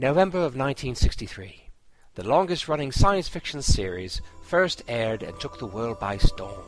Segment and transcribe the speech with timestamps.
[0.00, 1.70] November of 1963.
[2.14, 6.62] The longest running science fiction series first aired and took the world by storm.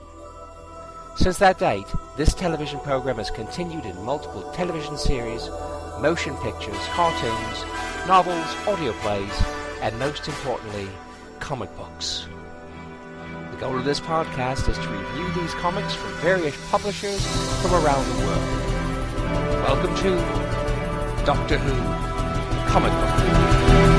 [1.14, 5.48] Since that date, this television program has continued in multiple television series,
[6.00, 7.64] motion pictures, cartoons,
[8.08, 9.42] novels, audio plays,
[9.80, 10.88] and most importantly,
[11.38, 12.26] comic books.
[13.52, 17.24] The goal of this podcast is to review these comics from various publishers
[17.62, 18.48] from around the world.
[19.62, 22.09] Welcome to Doctor Who
[22.70, 23.89] Comic Book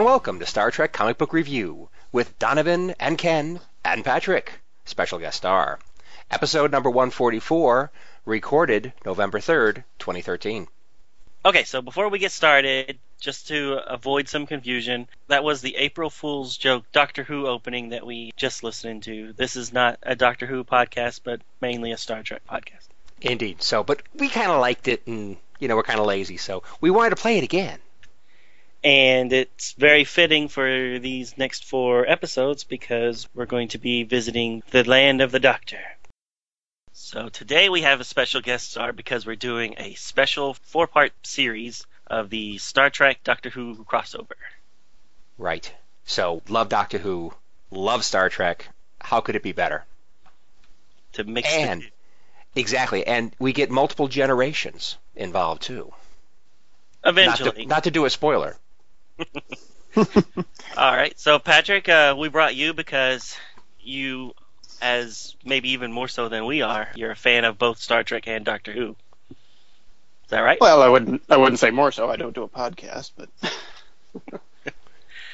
[0.00, 4.50] and welcome to Star Trek Comic Book Review with Donovan and Ken and Patrick,
[4.86, 5.78] special guest star.
[6.30, 7.92] Episode number 144,
[8.24, 10.68] recorded November 3rd, 2013.
[11.44, 16.08] Okay, so before we get started, just to avoid some confusion, that was the April
[16.08, 19.34] Fool's joke Doctor Who opening that we just listened to.
[19.34, 22.88] This is not a Doctor Who podcast, but mainly a Star Trek podcast.
[23.20, 23.60] Indeed.
[23.60, 26.62] So, but we kind of liked it and, you know, we're kind of lazy, so
[26.80, 27.78] we wanted to play it again.
[28.82, 34.62] And it's very fitting for these next four episodes because we're going to be visiting
[34.70, 35.80] the land of the Doctor.
[36.92, 41.12] So today we have a special guest star because we're doing a special four part
[41.22, 44.38] series of the Star Trek Doctor Who crossover.
[45.36, 45.72] Right.
[46.04, 47.32] So, love Doctor Who,
[47.70, 48.68] love Star Trek.
[49.00, 49.84] How could it be better?
[51.14, 51.90] To mix And- the
[52.56, 53.06] Exactly.
[53.06, 55.92] And we get multiple generations involved, too.
[57.04, 57.46] eventually.
[57.48, 58.56] Not to, not to do a spoiler.
[59.96, 61.18] All right.
[61.18, 63.36] So, Patrick, uh, we brought you because
[63.80, 64.32] you,
[64.80, 68.28] as maybe even more so than we are, you're a fan of both Star Trek
[68.28, 68.96] and Doctor Who.
[69.30, 69.36] Is
[70.30, 70.60] that right?
[70.60, 71.22] Well, I wouldn't.
[71.28, 72.08] I wouldn't say more so.
[72.08, 73.28] I don't do a podcast, but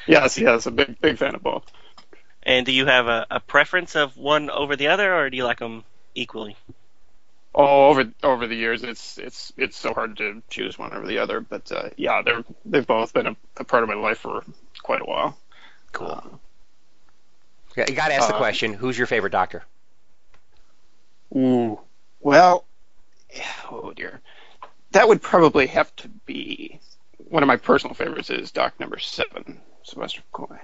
[0.06, 1.70] yes, yes, a big, big fan of both.
[2.42, 5.44] And do you have a, a preference of one over the other, or do you
[5.44, 6.56] like them equally?
[7.59, 11.19] Oh, over over the years, it's it's it's so hard to choose one over the
[11.19, 11.41] other.
[11.41, 14.44] But uh, yeah, they're they've both been a, a part of my life for
[14.83, 15.39] quite a while.
[15.93, 16.09] Cool.
[16.09, 16.37] Uh,
[17.77, 19.65] Yeah, you got to ask the uh, question who's your favorite Doctor?
[21.34, 21.81] ooh,
[22.21, 22.65] well,
[23.71, 24.21] oh dear,
[24.93, 26.78] that would probably have to be
[27.31, 28.28] one of my personal favorites.
[28.28, 30.59] Is Doc Number Seven, Sylvester McCoy.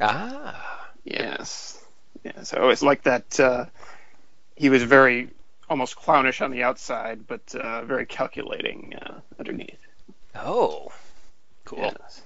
[0.00, 0.90] Ah.
[1.04, 1.84] Yes.
[2.24, 2.54] Yes.
[2.54, 3.38] I always liked that.
[3.38, 3.66] Uh,
[4.56, 5.30] he was very
[5.72, 9.80] almost clownish on the outside, but uh, very calculating uh, underneath.
[10.34, 10.92] Oh.
[11.64, 11.78] Cool.
[11.98, 12.22] Yes.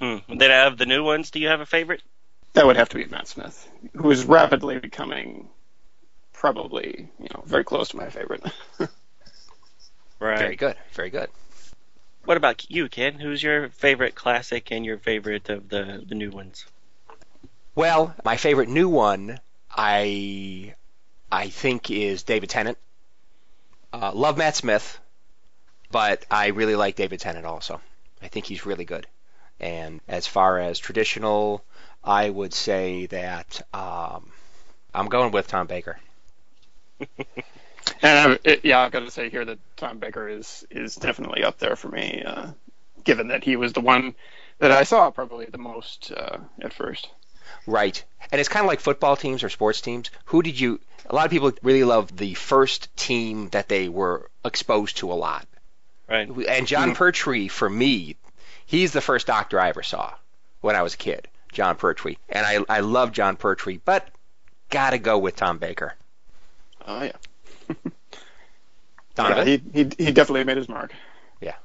[0.00, 0.38] Hmm.
[0.38, 2.02] Then out of the new ones, do you have a favorite?
[2.54, 5.50] That would have to be Matt Smith, who is rapidly becoming
[6.32, 8.42] probably, you know, very close to my favorite.
[10.20, 10.38] Right.
[10.38, 10.76] Very good.
[10.94, 11.30] Very good.
[12.24, 13.20] What about you, Ken?
[13.20, 16.66] Who's your favorite classic and your favorite of the the new ones?
[17.76, 19.38] Well, my favorite new one,
[19.70, 20.74] I
[21.30, 22.78] I think is David Tennant.
[23.92, 24.98] Uh, love Matt Smith,
[25.90, 27.80] but I really like David Tennant also.
[28.22, 29.06] I think he's really good.
[29.60, 31.64] And as far as traditional,
[32.04, 34.30] I would say that um,
[34.94, 35.98] I'm going with Tom Baker.
[37.00, 37.28] and
[38.02, 41.58] I, it, yeah, I've got to say here that Tom Baker is is definitely up
[41.58, 42.48] there for me, uh,
[43.04, 44.14] given that he was the one
[44.58, 47.08] that I saw probably the most uh, at first.
[47.66, 48.02] Right.
[48.30, 50.10] And it's kind of like football teams or sports teams.
[50.26, 50.80] Who did you?
[51.06, 55.14] A lot of people really love the first team that they were exposed to a
[55.14, 55.46] lot.
[56.08, 56.28] Right.
[56.28, 56.92] And Jon mm-hmm.
[56.92, 58.16] Pertwee, for me,
[58.66, 60.14] he's the first doctor I ever saw
[60.60, 61.28] when I was a kid.
[61.52, 64.06] Jon Pertwee, and I I love Jon Pertwee, but
[64.70, 65.94] gotta go with Tom Baker.
[66.86, 67.12] Oh yeah.
[69.14, 69.48] Donovan?
[69.48, 70.92] Yeah, he, he he definitely made his mark.
[71.40, 71.56] Yeah.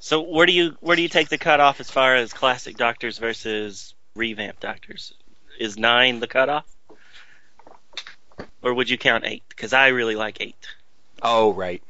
[0.00, 3.18] So where do you where do you take the cutoff as far as classic doctors
[3.18, 5.14] versus revamped doctors?
[5.58, 6.66] Is nine the cutoff,
[8.62, 9.42] or would you count eight?
[9.48, 10.68] Because I really like eight.
[11.22, 11.82] oh right.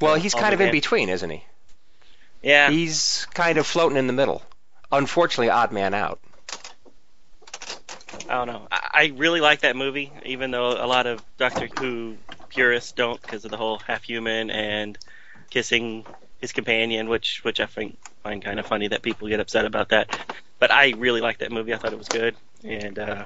[0.00, 1.42] Well, he's kind of in between, isn't he?
[2.42, 4.42] Yeah, He's kind of floating in the middle.
[4.92, 6.20] Unfortunately, odd man out.
[8.28, 8.68] I don't know.
[8.70, 12.16] I, I really like that movie, even though a lot of Doctor Who
[12.48, 14.96] purists don't because of the whole half human and
[15.50, 16.04] kissing
[16.40, 19.88] his companion, which which I think find kind of funny that people get upset about
[19.90, 20.18] that.
[20.58, 21.74] But I really liked that movie.
[21.74, 23.24] I thought it was good, and uh,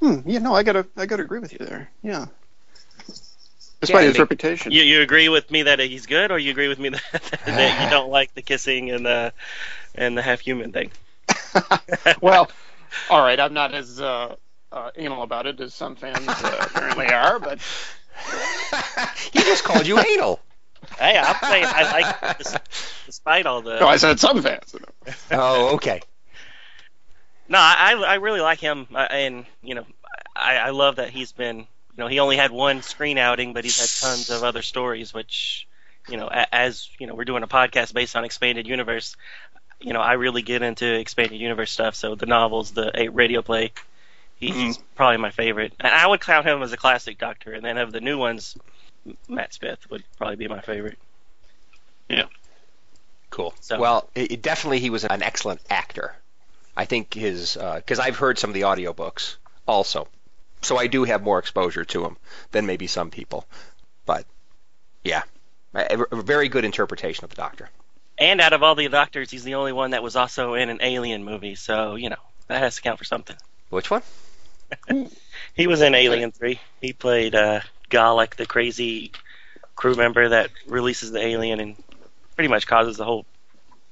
[0.00, 1.90] Hmm, yeah, no, I gotta, I gotta agree with you there.
[2.02, 2.26] Yeah.
[3.80, 4.72] Despite Yeah, his I mean- reputation.
[4.72, 7.84] you you agree with me that he's good, or you agree with me that, that
[7.84, 9.32] you don't like the kissing and the
[9.94, 10.90] and the half human thing?
[12.20, 12.50] well,
[13.10, 14.36] all right, I'm not as uh,
[14.72, 17.58] uh, anal about it as some fans uh, apparently are, but
[19.32, 20.40] he just called you anal.
[20.98, 22.56] Hey, I'm saying I like it dis-
[23.06, 23.78] despite all the.
[23.80, 24.74] no, I said some fans.
[25.30, 26.00] Oh, okay.
[27.48, 29.86] No, I I really like him, uh, and you know,
[30.34, 31.66] I I love that he's been you
[31.98, 35.66] know he only had one screen outing, but he's had tons of other stories, which
[36.08, 39.16] you know as you know we're doing a podcast based on expanded universe.
[39.80, 41.94] You know, I really get into expanded universe stuff.
[41.94, 43.72] So the novels, the radio play,
[44.36, 47.52] he, he's probably my favorite, and I would count him as a classic Doctor.
[47.52, 48.73] And then of the new ones, M-
[49.28, 50.98] Matt Smith would probably be my favorite.
[52.08, 52.24] Yeah.
[53.30, 53.54] Cool.
[53.60, 56.14] So- Well, it, it definitely he was an excellent actor.
[56.76, 59.36] I think his because I've heard some of the audiobooks
[59.66, 60.08] also,
[60.62, 62.16] so I do have more exposure to him
[62.50, 63.46] than maybe some people.
[64.06, 64.26] But
[65.04, 65.22] yeah,
[65.74, 67.70] a, a very good interpretation of the Doctor.
[68.18, 70.78] And out of all the Doctors, he's the only one that was also in an
[70.82, 71.54] Alien movie.
[71.54, 72.16] So you know
[72.48, 73.36] that has to count for something.
[73.70, 74.02] Which one?
[75.54, 76.58] He was in Alien 3.
[76.80, 77.60] He played uh,
[77.94, 79.12] Golic, the crazy
[79.76, 81.76] crew member that releases the alien and
[82.34, 83.24] pretty much causes the whole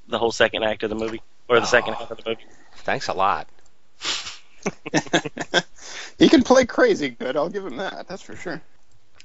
[0.08, 1.98] the whole second act of the movie or the second Oh.
[1.98, 2.44] half of the movie.
[2.78, 3.46] Thanks a lot.
[6.18, 7.36] he can play crazy good.
[7.36, 8.08] I'll give him that.
[8.08, 8.60] That's for sure.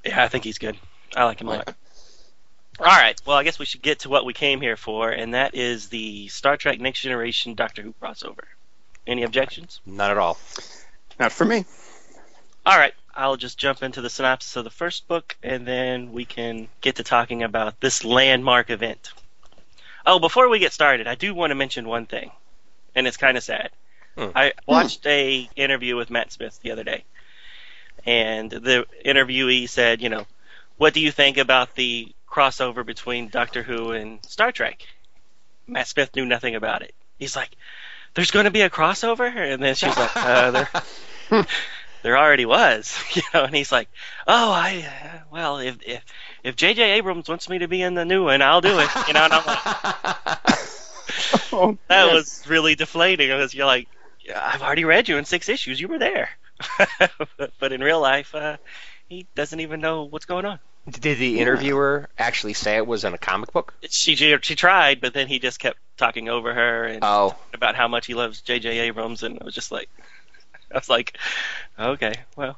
[0.06, 0.78] Yeah, I think he's good.
[1.16, 1.76] I like him a lot.
[2.80, 3.20] All right.
[3.26, 5.90] Well, I guess we should get to what we came here for, and that is
[5.90, 8.44] the Star Trek Next Generation Doctor Who crossover.
[9.08, 9.80] Any objections?
[9.86, 10.38] Not at all.
[11.20, 11.66] Not for me.
[12.66, 16.24] All right, I'll just jump into the synopsis of the first book, and then we
[16.24, 19.12] can get to talking about this landmark event.
[20.06, 22.32] Oh, before we get started, I do want to mention one thing,
[22.94, 23.72] and it's kind of sad.
[24.16, 24.28] Hmm.
[24.36, 27.04] I watched a interview with Matt Smith the other day,
[28.06, 30.28] and the interviewee said, you know,
[30.78, 34.86] what do you think about the crossover between Doctor Who and Star Trek?
[35.66, 36.94] Matt Smith knew nothing about it.
[37.18, 37.50] He's like,
[38.14, 40.66] "There's going to be a crossover," and then she's like, uh,
[42.04, 43.44] "There." there already was, you know.
[43.46, 43.90] And he's like,
[44.28, 46.04] "Oh, I uh, well, if if
[46.44, 46.92] if J.J.
[46.98, 49.34] Abrams wants me to be in the new one, I'll do it." You know, and
[49.34, 49.62] I'm like,
[51.52, 52.12] Oh, that yeah.
[52.12, 53.88] was really deflating because you're like,
[54.20, 55.80] yeah, "I've already read you in six issues.
[55.80, 56.30] You were there,"
[57.38, 58.58] but, but in real life, uh,
[59.08, 60.60] he doesn't even know what's going on.
[60.90, 63.74] Did the interviewer actually say it was in a comic book?
[63.90, 67.76] She she she tried, but then he just kept talking over her and Oh, about
[67.76, 68.80] how much he loves J.J.
[68.80, 69.90] Abrams, and I was just like,
[70.72, 71.18] I was like,
[71.80, 72.58] okay, well,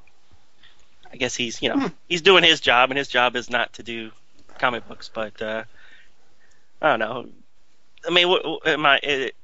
[1.12, 3.84] I guess he's you know he's doing his job, and his job is not to
[3.84, 4.12] do
[4.58, 5.64] comic books, but uh,
[6.82, 7.30] I don't know.
[8.08, 9.00] I mean, what, what, am I?
[9.02, 9.36] It,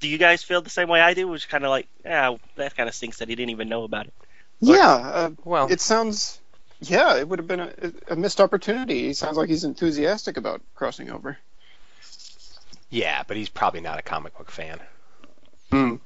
[0.00, 1.28] do you guys feel the same way I do?
[1.28, 4.06] Which kind of like, yeah, that kind of stinks that he didn't even know about
[4.06, 4.14] it.
[4.60, 6.40] Yeah, uh, well, it sounds.
[6.80, 7.72] Yeah, it would have been a,
[8.08, 9.06] a missed opportunity.
[9.06, 11.38] He sounds like he's enthusiastic about crossing over.
[12.90, 14.80] yeah, but he's probably not a comic book fan.
[15.70, 15.96] Hmm.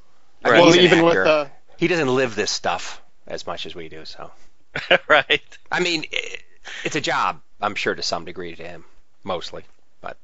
[0.45, 1.05] I Well, even actor.
[1.05, 1.47] with uh,
[1.77, 4.05] he doesn't live this stuff as much as we do.
[4.05, 4.31] So,
[5.09, 5.43] right?
[5.71, 6.37] I mean, i
[6.85, 8.85] it's a job, I'm sure, to some degree to him,
[9.25, 9.65] mostly.
[10.01, 10.19] But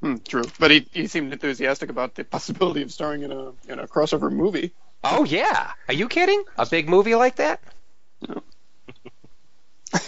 [0.00, 3.78] hmm, true, but he, he seemed enthusiastic about the possibility of starring in a in
[3.78, 4.72] a crossover movie.
[5.04, 6.42] oh yeah, are you kidding?
[6.56, 7.60] A big movie like that?
[8.28, 8.42] No.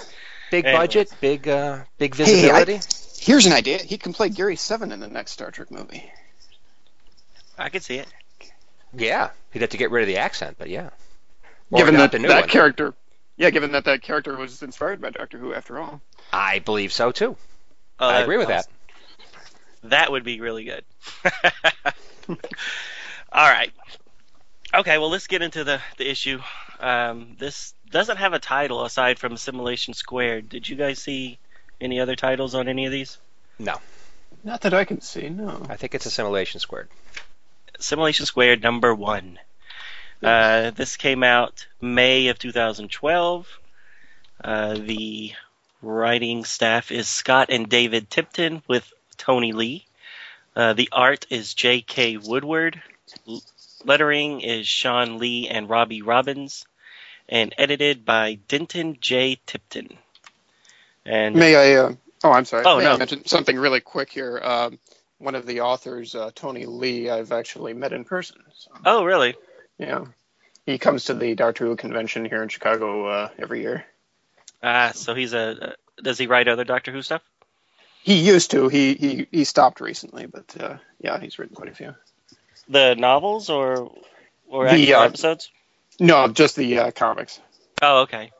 [0.50, 0.70] big Anyways.
[0.70, 2.80] budget, big uh, big Hey, I- visibility.
[3.18, 3.78] Here's an idea.
[3.78, 6.12] He can play Gary Seven in the next Star Trek movie.
[7.58, 8.08] I could see it.
[8.96, 10.90] Yeah, he'd have to get rid of the accent, but yeah.
[11.70, 12.48] Or given that a that one.
[12.48, 12.94] character,
[13.36, 16.00] yeah, given that that character was inspired by Doctor Who after all.
[16.32, 17.36] I believe so too.
[17.98, 18.66] Oh, I agree with that.
[19.84, 20.84] That would be really good.
[22.28, 23.72] All right.
[24.72, 26.40] Okay, well, let's get into the, the issue.
[26.80, 30.48] Um, this doesn't have a title aside from Simulation Squared.
[30.48, 31.38] Did you guys see
[31.80, 33.18] any other titles on any of these?
[33.58, 33.78] No,
[34.42, 35.28] Not that I can see.
[35.28, 35.64] No.
[35.68, 36.88] I think it's assimilation squared.
[37.80, 39.38] Simulation Squared number one.
[40.22, 43.46] Uh, this came out May of 2012.
[44.42, 45.32] Uh, the
[45.82, 49.86] writing staff is Scott and David Tipton with Tony Lee.
[50.56, 52.18] Uh, the art is J.K.
[52.18, 52.80] Woodward.
[53.84, 56.66] Lettering is Shawn Lee and Robbie Robbins.
[57.28, 59.40] And edited by Denton J.
[59.46, 59.98] Tipton.
[61.06, 61.80] And May I?
[61.80, 62.64] Uh, oh, I'm sorry.
[62.66, 62.92] Oh, May no.
[62.92, 64.40] I mention something really quick here?
[64.42, 64.78] Um,
[65.24, 68.36] one of the authors, uh, Tony Lee, I've actually met in person.
[68.54, 69.34] So, oh, really?
[69.78, 70.04] yeah,
[70.66, 73.84] he comes to the Doctor Who convention here in Chicago uh, every year.
[74.62, 75.70] Ah, so he's a.
[75.70, 77.22] Uh, does he write other Doctor Who stuff?
[78.02, 78.68] He used to.
[78.68, 81.94] He he he stopped recently, but uh, yeah, he's written quite a few.
[82.68, 83.92] The novels or
[84.48, 85.50] or The, uh, episodes?
[86.00, 87.40] No, just the uh, comics
[87.82, 88.30] Oh, okay.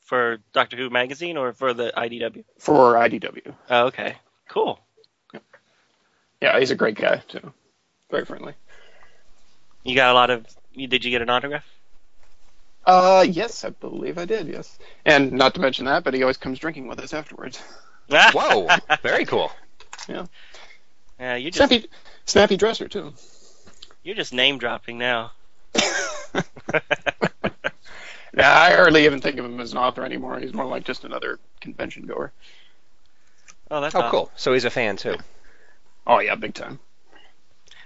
[0.00, 2.44] For Doctor Who magazine or for the IDW?
[2.58, 3.54] for IDW.
[3.70, 4.16] Oh, okay.
[4.48, 4.78] Cool.
[6.42, 7.54] Yeah, he's a great guy too.
[8.10, 8.54] Very friendly.
[9.84, 10.46] You got a lot of.
[10.72, 11.64] You, did you get an autograph?
[12.86, 14.48] Uh, yes, I believe I did.
[14.48, 17.62] Yes, and not to mention that, but he always comes drinking with us afterwards.
[18.32, 19.52] Whoa, very cool.
[20.08, 20.26] Yeah,
[21.20, 21.88] Yeah, you just Snappy,
[22.26, 23.14] snappy dresser too.
[24.04, 25.32] you're just name dropping now.
[28.34, 30.38] Nah, I hardly even think of him as an author anymore.
[30.40, 32.32] He's more like just another convention goer.
[33.70, 34.10] Oh, that's Oh, awesome.
[34.10, 34.30] cool.
[34.36, 35.16] So he's a fan too.
[36.06, 36.78] Oh yeah, big time.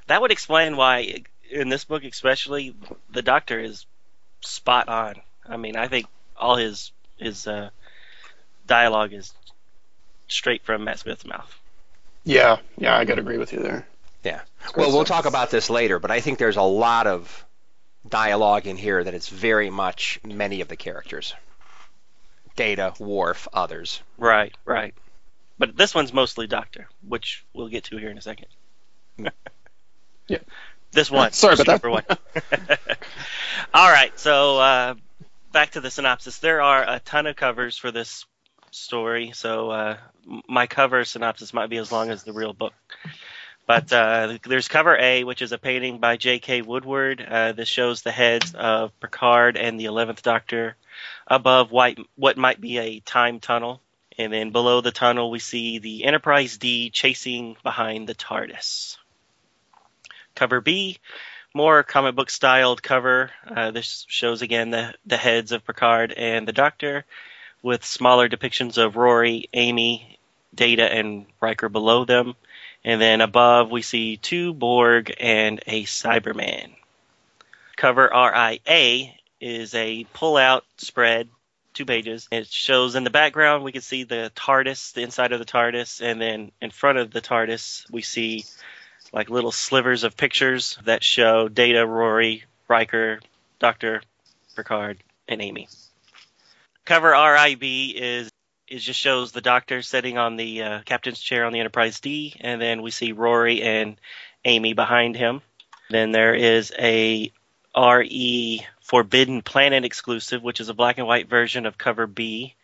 [0.06, 2.74] That would explain why, in this book especially,
[3.10, 3.86] the Doctor is
[4.40, 5.16] spot on.
[5.48, 6.06] I mean, I think
[6.36, 7.70] all his his uh,
[8.66, 9.32] dialogue is
[10.28, 11.52] straight from Matt Smith's mouth.
[12.24, 13.86] Yeah, yeah, I gotta agree with you there.
[14.24, 14.40] Yeah.
[14.76, 17.44] Well, we'll talk about this later, but I think there's a lot of
[18.08, 21.34] dialogue in here that it's very much many of the characters.
[22.56, 24.00] Data, Worf, others.
[24.18, 24.94] Right, right.
[25.58, 28.48] But this one's mostly Doctor, which we'll get to here in a second.
[30.28, 30.38] Yeah.
[30.90, 31.32] This one.
[31.32, 32.02] Sorry about number one.
[33.74, 34.94] All right, so uh,
[35.52, 36.38] back to the synopsis.
[36.38, 38.24] There are a ton of covers for this
[38.70, 39.96] story, so uh,
[40.48, 42.72] my cover synopsis might be as long as the real book.
[43.66, 46.62] But uh, there's cover A, which is a painting by J.K.
[46.62, 47.20] Woodward.
[47.20, 50.76] Uh, this shows the heads of Picard and the Eleventh Doctor
[51.26, 53.80] above white, what might be a time tunnel.
[54.18, 58.96] And then below the tunnel, we see the Enterprise D chasing behind the TARDIS.
[60.34, 60.98] Cover B,
[61.54, 63.30] more comic book styled cover.
[63.46, 67.04] Uh, this shows again the, the heads of Picard and the Doctor,
[67.62, 70.18] with smaller depictions of Rory, Amy,
[70.54, 72.34] Data, and Riker below them.
[72.84, 76.72] And then above, we see two Borg and a Cyberman.
[77.76, 81.28] Cover RIA is a pull out spread,
[81.76, 82.28] two pages.
[82.32, 86.00] It shows in the background, we can see the TARDIS, the inside of the TARDIS,
[86.00, 88.44] and then in front of the TARDIS, we see
[89.12, 93.20] like little slivers of pictures that show Data, Rory, Riker,
[93.58, 94.02] Doctor,
[94.56, 95.68] Picard, and Amy.
[96.84, 98.30] Cover RIB is
[98.68, 102.34] it just shows the Doctor sitting on the uh, captain's chair on the Enterprise D,
[102.40, 103.96] and then we see Rory and
[104.44, 105.40] Amy behind him.
[105.88, 107.30] Then there is a
[107.76, 112.54] RE Forbidden Planet exclusive, which is a black and white version of cover B.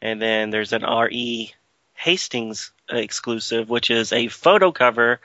[0.00, 1.52] And then there's an RE
[1.94, 5.20] Hastings uh, exclusive, which is a photo cover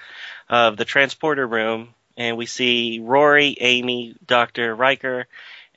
[0.50, 1.94] of the transporter room.
[2.16, 4.74] And we see Rory, Amy, Dr.
[4.76, 5.28] Riker,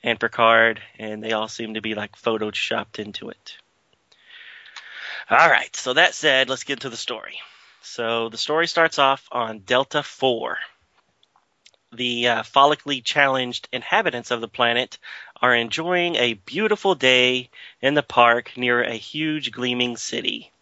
[0.03, 3.57] and Picard, and they all seem to be like photoshopped into it.
[5.29, 7.39] All right, so that said, let's get to the story.
[7.83, 10.57] So the story starts off on Delta 4.
[11.93, 14.97] The uh, follically challenged inhabitants of the planet
[15.41, 17.49] are enjoying a beautiful day
[17.81, 20.53] in the park near a huge gleaming city.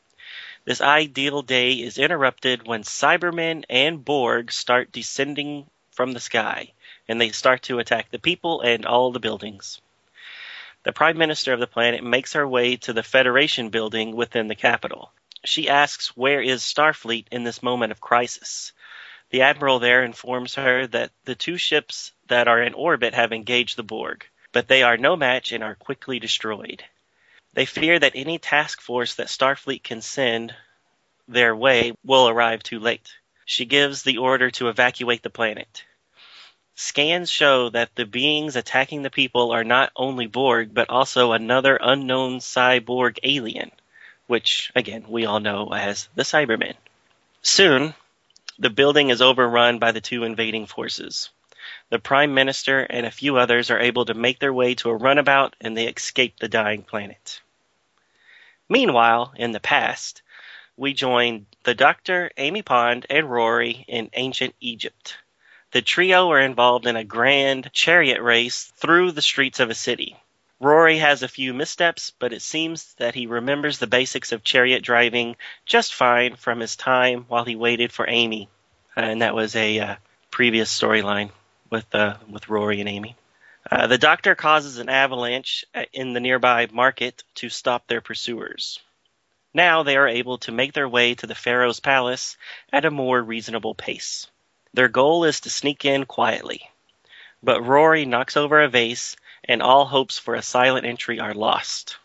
[0.66, 6.74] This ideal day is interrupted when Cybermen and Borg start descending from the sky,
[7.08, 9.80] and they start to attack the people and all the buildings.
[10.82, 14.56] The Prime Minister of the planet makes her way to the Federation building within the
[14.56, 15.12] capital.
[15.46, 18.72] She asks where is Starfleet in this moment of crisis.
[19.32, 23.76] The Admiral there informs her that the two ships that are in orbit have engaged
[23.76, 26.84] the Borg, but they are no match and are quickly destroyed.
[27.54, 30.56] They fear that any task force that Starfleet can send
[31.28, 33.14] their way will arrive too late.
[33.46, 35.84] She gives the order to evacuate the planet.
[36.76, 41.78] Scans show that the beings attacking the people are not only Borg, but also another
[41.82, 43.72] unknown cyborg alien,
[44.28, 46.76] which, again, we all know as the Cybermen.
[47.42, 47.94] Soon,
[48.60, 51.30] the building is overrun by the two invading forces.
[51.90, 54.96] The Prime Minister and a few others are able to make their way to a
[54.96, 57.42] runabout and they escape the dying planet.
[58.68, 60.22] Meanwhile, in the past,
[60.76, 65.18] we join the Doctor, Amy Pond, and Rory in ancient Egypt.
[65.72, 70.18] The trio are involved in a grand chariot race through the streets of a city.
[70.60, 74.84] Rory has a few missteps, but it seems that he remembers the basics of chariot
[74.84, 78.50] driving just fine from his time while he waited for Amy.
[78.96, 79.96] And that was a uh,
[80.32, 81.32] previous storyline
[81.70, 83.16] with uh, with Rory and Amy.
[83.72, 88.80] Uh, the doctor causes an avalanche uh, in the nearby market to stop their pursuers.
[89.54, 92.38] Now they are able to make their way to the Pharaoh's palace
[92.72, 94.28] at a more reasonable pace.
[94.74, 96.70] Their goal is to sneak in quietly.
[97.42, 99.16] But Rory knocks over a vase,
[99.50, 101.98] and all hopes for a silent entry are lost.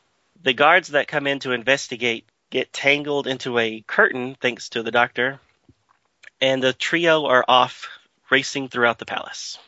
[0.43, 4.91] The guards that come in to investigate get tangled into a curtain thanks to the
[4.91, 5.41] doctor,
[6.41, 7.87] and the trio are off
[8.31, 9.59] racing throughout the palace.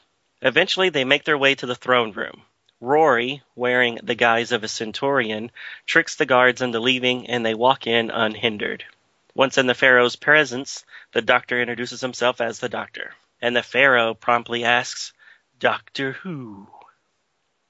[0.40, 2.40] Eventually, they make their way to the throne room.
[2.80, 5.50] Rory, wearing the guise of a centurion,
[5.84, 8.86] tricks the guards into leaving, and they walk in unhindered.
[9.34, 14.14] Once in the Pharaoh's presence, the doctor introduces himself as the doctor, and the Pharaoh
[14.14, 15.12] promptly asks,
[15.58, 16.68] Doctor Who?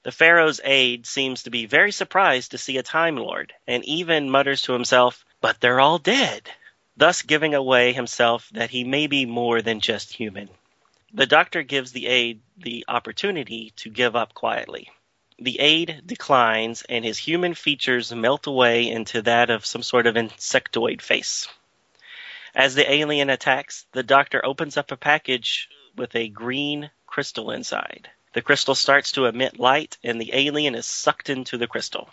[0.07, 4.31] The Pharaoh's aide seems to be very surprised to see a Time Lord, and even
[4.31, 6.49] mutters to himself, But they're all dead,
[6.97, 10.49] thus giving away himself that he may be more than just human.
[11.13, 14.93] The doctor gives the aide the opportunity to give up quietly.
[15.41, 20.15] The aide declines, and his human features melt away into that of some sort of
[20.15, 21.49] insectoid face.
[22.55, 28.09] As the alien attacks, the doctor opens up a package with a green crystal inside.
[28.37, 32.11] The crystal starts to emit light, and the alien is sucked into the crystal.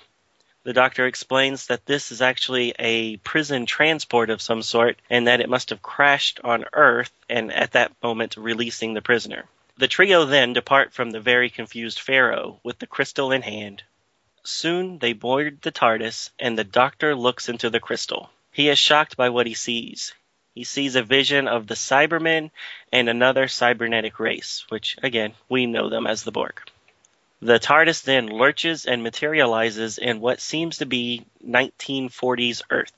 [0.63, 5.41] The doctor explains that this is actually a prison transport of some sort, and that
[5.41, 9.49] it must have crashed on Earth, and at that moment releasing the prisoner.
[9.75, 13.83] The trio then depart from the very confused Pharaoh with the crystal in hand.
[14.45, 18.31] Soon they board the TARDIS, and the doctor looks into the crystal.
[18.49, 20.13] He is shocked by what he sees.
[20.53, 22.51] He sees a vision of the Cybermen
[22.91, 26.61] and another cybernetic race, which, again, we know them as the Borg.
[27.41, 32.93] The TARDIS then lurches and materializes in what seems to be 1940s Earth.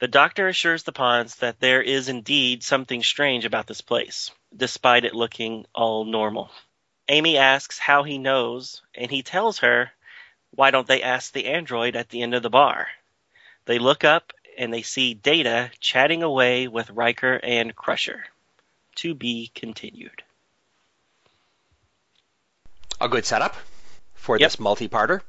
[0.00, 5.04] The Doctor assures the Ponds that there is indeed something strange about this place, despite
[5.04, 6.50] it looking all normal.
[7.08, 9.92] Amy asks how he knows, and he tells her,
[10.50, 12.88] why don't they ask the android at the end of the bar?
[13.66, 18.24] They look up and they see Data chatting away with Riker and Crusher.
[18.96, 20.22] To be continued.
[23.00, 23.54] A good setup
[24.14, 24.46] for Yep.
[24.46, 25.20] this multi-parter.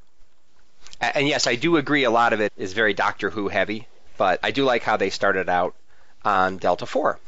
[1.02, 2.06] And yes, I do agree.
[2.06, 5.10] A lot of it is very Doctor Who heavy, but I do like how they
[5.10, 5.76] started out
[6.24, 7.20] on Delta Four.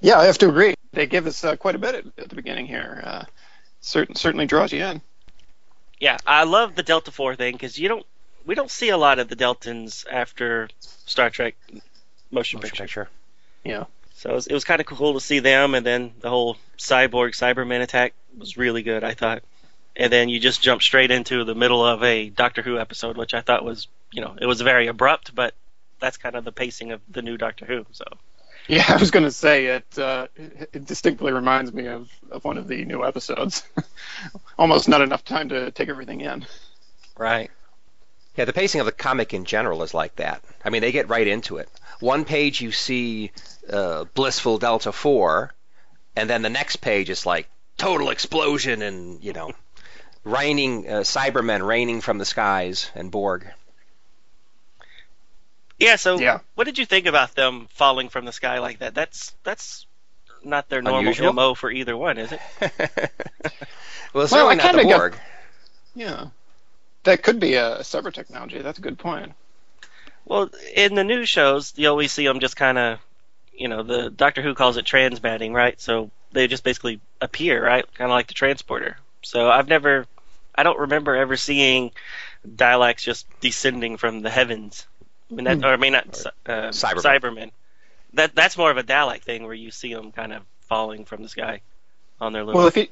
[0.00, 0.74] Yeah, I have to agree.
[0.92, 3.02] They give us uh, quite a bit at, at the beginning here.
[3.04, 3.24] Uh,
[3.80, 5.02] certain, certainly draws you in.
[6.00, 8.06] Yeah, I love the Delta Four thing because you don't
[8.48, 11.82] we don't see a lot of the Deltans after Star Trek motion,
[12.30, 12.82] Motion picture.
[12.82, 13.08] picture.
[13.62, 13.84] Yeah.
[14.14, 16.56] So it was, it was kind of cool to see them, and then the whole
[16.78, 19.42] cyborg Cyberman attack was really good, I thought.
[19.94, 23.34] And then you just jump straight into the middle of a Doctor Who episode, which
[23.34, 25.54] I thought was, you know, it was very abrupt, but
[26.00, 27.84] that's kind of the pacing of the new Doctor Who.
[27.90, 28.04] So
[28.66, 29.98] Yeah, I was going to say it.
[29.98, 33.62] Uh, it it distinctly reminds me of, of one of the new episodes.
[34.58, 36.46] Almost not enough time to take everything in.
[37.18, 37.50] right,
[38.38, 40.42] Yeah, the pacing of the comic in general is like that.
[40.64, 41.68] I mean, they get right into it.
[41.98, 43.32] One page you see
[43.68, 45.52] uh, blissful Delta Four,
[46.14, 49.50] and then the next page is like total explosion and you know,
[50.24, 53.44] raining uh, Cybermen raining from the skies and Borg.
[55.78, 55.96] yeah.
[55.96, 56.38] So Yeah.
[56.54, 58.94] what did you think about them falling from the sky like that?
[58.94, 59.86] That's that's
[60.44, 61.32] not their normal Unusual?
[61.32, 62.40] mo for either one, is it?
[62.60, 65.16] well, it's Well, certainly I not the kinda got- Borg.
[65.96, 66.26] Yeah.
[67.08, 68.60] That could be a cyber technology.
[68.60, 69.32] That's a good point.
[70.26, 72.98] Well, in the news shows, you always see them just kind of,
[73.56, 75.80] you know, the Doctor Who calls it transmatting, right?
[75.80, 77.86] So they just basically appear, right?
[77.94, 78.98] Kind of like the transporter.
[79.22, 80.04] So I've never,
[80.54, 81.92] I don't remember ever seeing
[82.46, 84.86] Daleks just descending from the heavens.
[85.30, 87.02] I mean, that, or I mean, not uh, Cybermen.
[87.02, 87.50] Cybermen.
[88.12, 91.22] That that's more of a Dalek thing where you see them kind of falling from
[91.22, 91.62] the sky
[92.20, 92.58] on their little.
[92.58, 92.88] Well, if you,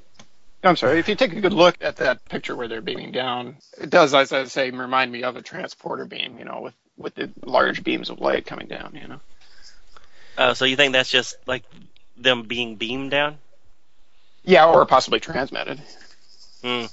[0.67, 3.57] I'm sorry, if you take a good look at that picture where they're beaming down,
[3.81, 6.39] it does, as I say, remind me of a transporter beam.
[6.39, 8.99] You know, with with the large beams of light coming down.
[9.01, 9.21] You know.
[10.39, 11.65] Oh, so you think that's just like
[12.17, 13.39] them being beamed down?
[14.45, 15.81] Yeah, or possibly transmitted.
[16.63, 16.85] Hmm.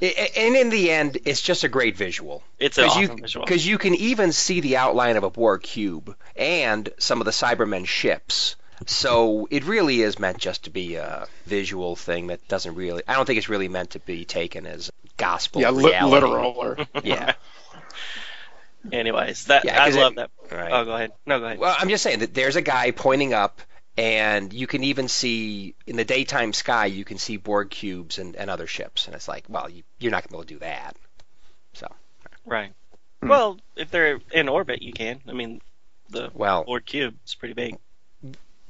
[0.00, 2.42] I- I- And in the end, it's just a great visual.
[2.58, 3.46] It's an Because awesome you, visual.
[3.46, 7.30] 'cause you can even see the outline of a Borg cube and some of the
[7.32, 8.56] Cybermen ships.
[8.86, 13.02] So it really is meant just to be a visual thing that doesn't really.
[13.06, 16.78] I don't think it's really meant to be taken as gospel yeah, li- literal or
[17.04, 17.34] Yeah.
[18.90, 20.30] Anyways, that Yeah, I 'cause love it- that.
[20.56, 20.72] Right.
[20.72, 21.12] Oh, go ahead.
[21.24, 21.58] No, go ahead.
[21.58, 23.60] Well, I'm just saying that there's a guy pointing up,
[23.96, 28.34] and you can even see in the daytime sky, you can see Borg cubes and,
[28.36, 30.54] and other ships, and it's like, well, you, you're not going to be able to
[30.54, 30.96] do that.
[31.74, 31.86] So,
[32.44, 32.72] Right.
[33.22, 33.28] Hmm.
[33.28, 35.20] Well, if they're in orbit, you can.
[35.28, 35.60] I mean,
[36.10, 37.76] the well, Borg cube is pretty big.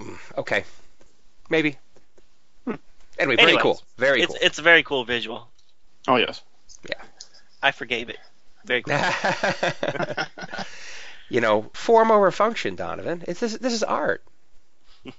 [0.03, 0.65] Hmm, okay,
[1.49, 1.79] maybe.
[2.65, 2.75] Hmm.
[3.19, 3.83] Anyway, very Anyways, cool.
[3.97, 4.39] Very it's cool.
[4.41, 5.49] it's a very cool visual.
[6.09, 6.43] Oh yes.
[6.89, 7.01] Yeah.
[7.63, 8.19] I forgave it.
[8.65, 8.99] Very cool.
[11.29, 13.23] you know, form over function, Donovan.
[13.29, 14.23] It's this, this is art.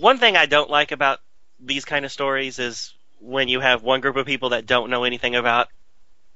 [0.00, 1.20] One thing I don't like about
[1.60, 5.04] these kind of stories is when you have one group of people that don't know
[5.04, 5.68] anything about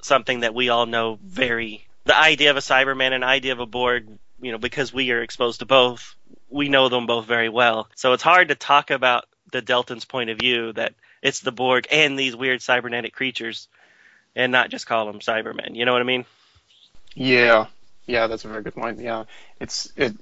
[0.02, 3.66] something that we all know very the idea of a Cyberman and idea of a
[3.66, 4.08] Borg,
[4.42, 6.14] you know, because we are exposed to both,
[6.50, 7.88] we know them both very well.
[7.94, 11.86] So it's hard to talk about the Deltans' point of view that it's the Borg
[11.90, 13.68] and these weird cybernetic creatures,
[14.34, 15.76] and not just call them Cybermen.
[15.76, 16.24] You know what I mean?
[17.14, 17.66] Yeah,
[18.06, 18.98] yeah, that's a very good point.
[18.98, 19.24] Yeah,
[19.60, 20.14] it's it.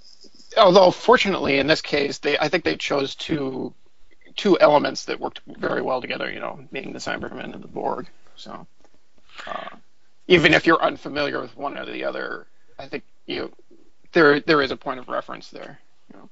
[0.57, 3.73] Although fortunately in this case, they I think they chose two
[4.37, 6.31] two elements that worked very well together.
[6.31, 8.09] You know, being the Cybermen and the Borg.
[8.37, 8.67] So
[9.47, 9.77] uh,
[10.27, 12.47] even if you're unfamiliar with one or the other,
[12.79, 13.53] I think you
[14.13, 15.79] there there is a point of reference there.
[16.13, 16.29] You know?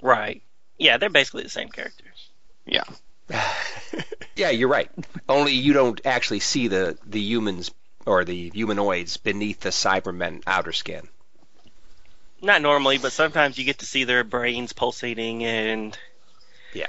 [0.00, 0.42] Right.
[0.78, 2.28] Yeah, they're basically the same characters.
[2.66, 2.84] Yeah.
[4.36, 4.90] yeah, you're right.
[5.28, 7.70] Only you don't actually see the the humans
[8.06, 11.08] or the humanoids beneath the Cybermen outer skin.
[12.40, 15.96] Not normally, but sometimes you get to see their brains pulsating and
[16.74, 16.88] yeah.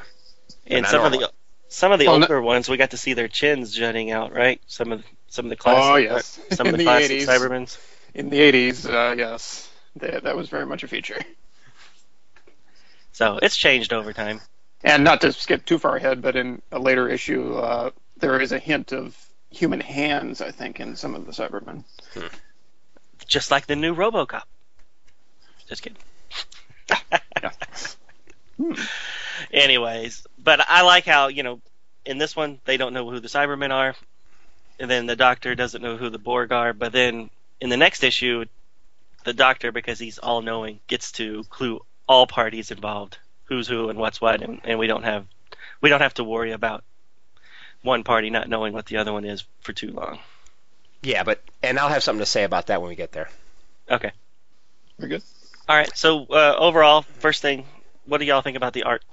[0.65, 1.23] And some normally.
[1.25, 1.35] of the
[1.67, 4.33] some of the well, older no, ones we got to see their chins jutting out,
[4.33, 4.61] right?
[4.67, 6.39] Some of some of the classic Oh yes.
[6.51, 7.77] some of the, the classic 80s, Cybermens.
[8.13, 9.69] In the 80s, uh, yes.
[9.97, 11.19] That, that was very much a feature.
[13.11, 14.41] So, it's changed over time.
[14.83, 18.51] And not to skip too far ahead, but in a later issue, uh, there is
[18.51, 19.15] a hint of
[19.49, 21.83] human hands, I think, in some of the Cybermen.
[22.13, 22.27] Hmm.
[23.27, 24.43] Just like the new RoboCop.
[25.69, 25.99] Just kidding.
[28.57, 28.73] hmm.
[29.51, 31.61] Anyways, but I like how you know
[32.05, 33.95] in this one they don't know who the Cybermen are,
[34.79, 36.73] and then the Doctor doesn't know who the Borg are.
[36.73, 37.29] But then
[37.61, 38.45] in the next issue,
[39.23, 43.99] the Doctor, because he's all knowing, gets to clue all parties involved who's who and
[43.99, 45.25] what's what, and, and we don't have
[45.81, 46.83] we don't have to worry about
[47.81, 50.19] one party not knowing what the other one is for too long.
[51.01, 53.29] Yeah, but and I'll have something to say about that when we get there.
[53.89, 54.11] Okay.
[54.97, 55.23] We're good.
[55.67, 55.95] All right.
[55.95, 57.65] So uh, overall, first thing,
[58.05, 59.03] what do y'all think about the art?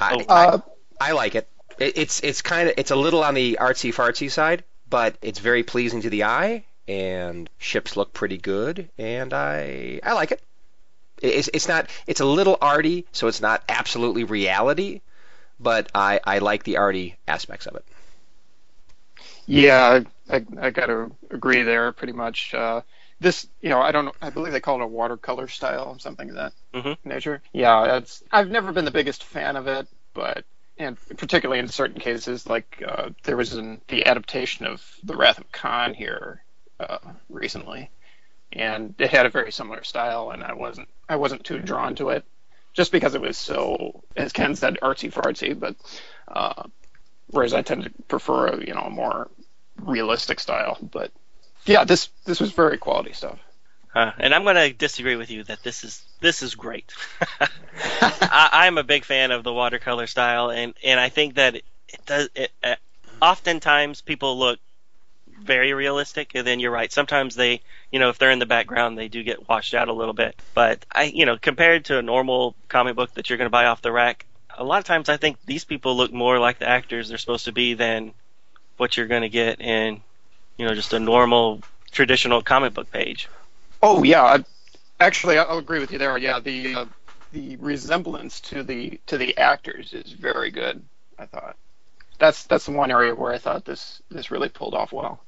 [0.00, 0.62] I, oh.
[1.00, 1.48] I, I like it.
[1.78, 1.96] it.
[1.96, 5.62] It's it's kind of it's a little on the artsy fartsy side, but it's very
[5.62, 10.42] pleasing to the eye, and ships look pretty good, and I I like it.
[11.20, 15.02] It's, it's not it's a little arty, so it's not absolutely reality,
[15.60, 17.84] but I, I like the arty aspects of it.
[19.46, 22.54] Yeah, I, I, I got to agree there pretty much.
[22.54, 22.82] Uh,
[23.20, 26.30] this, you know, I don't I believe they call it a watercolor style, or something
[26.30, 27.08] of that mm-hmm.
[27.08, 27.42] nature.
[27.52, 30.44] Yeah, it's, I've never been the biggest fan of it, but,
[30.78, 35.38] and particularly in certain cases, like uh, there was an, the adaptation of The Wrath
[35.38, 36.42] of Khan here
[36.80, 37.90] uh, recently,
[38.52, 42.10] and it had a very similar style, and I wasn't I wasn't too drawn to
[42.10, 42.24] it,
[42.72, 45.58] just because it was so, as Ken said, artsy fartsy.
[45.58, 45.76] But
[46.28, 46.64] uh,
[47.28, 49.28] whereas I tend to prefer a you know a more
[49.82, 50.78] realistic style.
[50.80, 51.12] But
[51.66, 53.38] yeah, this this was very quality stuff.
[53.94, 56.92] Uh, and I'm going to disagree with you that this is this is great.
[58.00, 61.64] I, am a big fan of the watercolor style, and and I think that it
[62.06, 62.28] does.
[62.34, 62.76] It, uh,
[63.20, 64.58] oftentimes, people look
[65.42, 66.32] very realistic.
[66.34, 66.92] And then you're right.
[66.92, 69.92] Sometimes they, you know, if they're in the background, they do get washed out a
[69.92, 70.40] little bit.
[70.54, 73.66] But I, you know, compared to a normal comic book that you're going to buy
[73.66, 76.68] off the rack, a lot of times I think these people look more like the
[76.68, 78.12] actors they're supposed to be than
[78.76, 80.00] what you're going to get in,
[80.56, 83.28] you know, just a normal traditional comic book page.
[83.82, 84.38] Oh yeah,
[84.98, 86.16] actually I'll agree with you there.
[86.18, 86.84] Yeah, the uh,
[87.32, 90.82] the resemblance to the to the actors is very good.
[91.18, 91.56] I thought
[92.18, 95.20] that's that's the one area where I thought this this really pulled off well.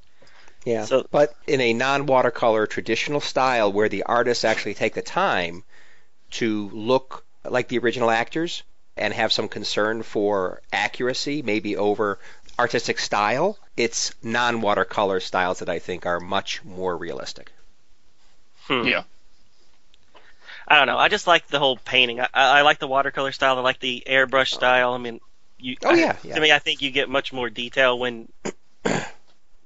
[0.63, 5.63] Yeah, so, but in a non-watercolor traditional style where the artists actually take the time
[6.31, 8.63] to look like the original actors
[8.95, 12.19] and have some concern for accuracy, maybe over
[12.59, 17.51] artistic style, it's non-watercolor styles that I think are much more realistic.
[18.67, 18.83] Hmm.
[18.83, 19.03] Yeah.
[20.67, 20.97] I don't know.
[20.97, 22.21] I just like the whole painting.
[22.21, 23.57] I, I like the watercolor style.
[23.57, 24.93] I like the airbrush style.
[24.93, 25.19] I mean,
[25.57, 25.75] you.
[25.83, 26.35] Oh yeah, I, yeah.
[26.35, 28.29] To me, I think you get much more detail when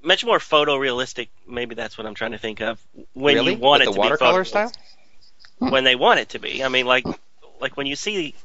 [0.05, 1.29] much more photorealistic.
[1.47, 2.79] Maybe that's what I'm trying to think of.
[3.13, 3.53] When really?
[3.53, 4.71] you want With it the to watercolor be style.
[5.59, 6.63] When they want it to be.
[6.63, 7.05] I mean, like
[7.59, 8.35] like when you see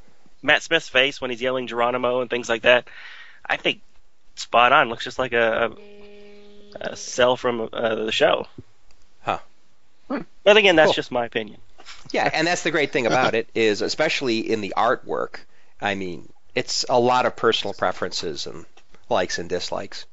[0.43, 2.89] Matt Smith's face when he's yelling Geronimo and things like that.
[3.45, 3.81] I think
[4.37, 4.89] spot on.
[4.89, 5.73] Looks just like a,
[6.81, 8.47] a, a cell from uh, the show.
[9.23, 9.39] Huh.
[10.09, 10.95] But again, that's cool.
[10.95, 11.61] just my opinion.
[12.13, 15.37] Yeah, and that's the great thing about it is, especially in the artwork.
[15.81, 18.65] I mean, it's a lot of personal preferences and
[19.09, 20.07] likes and dislikes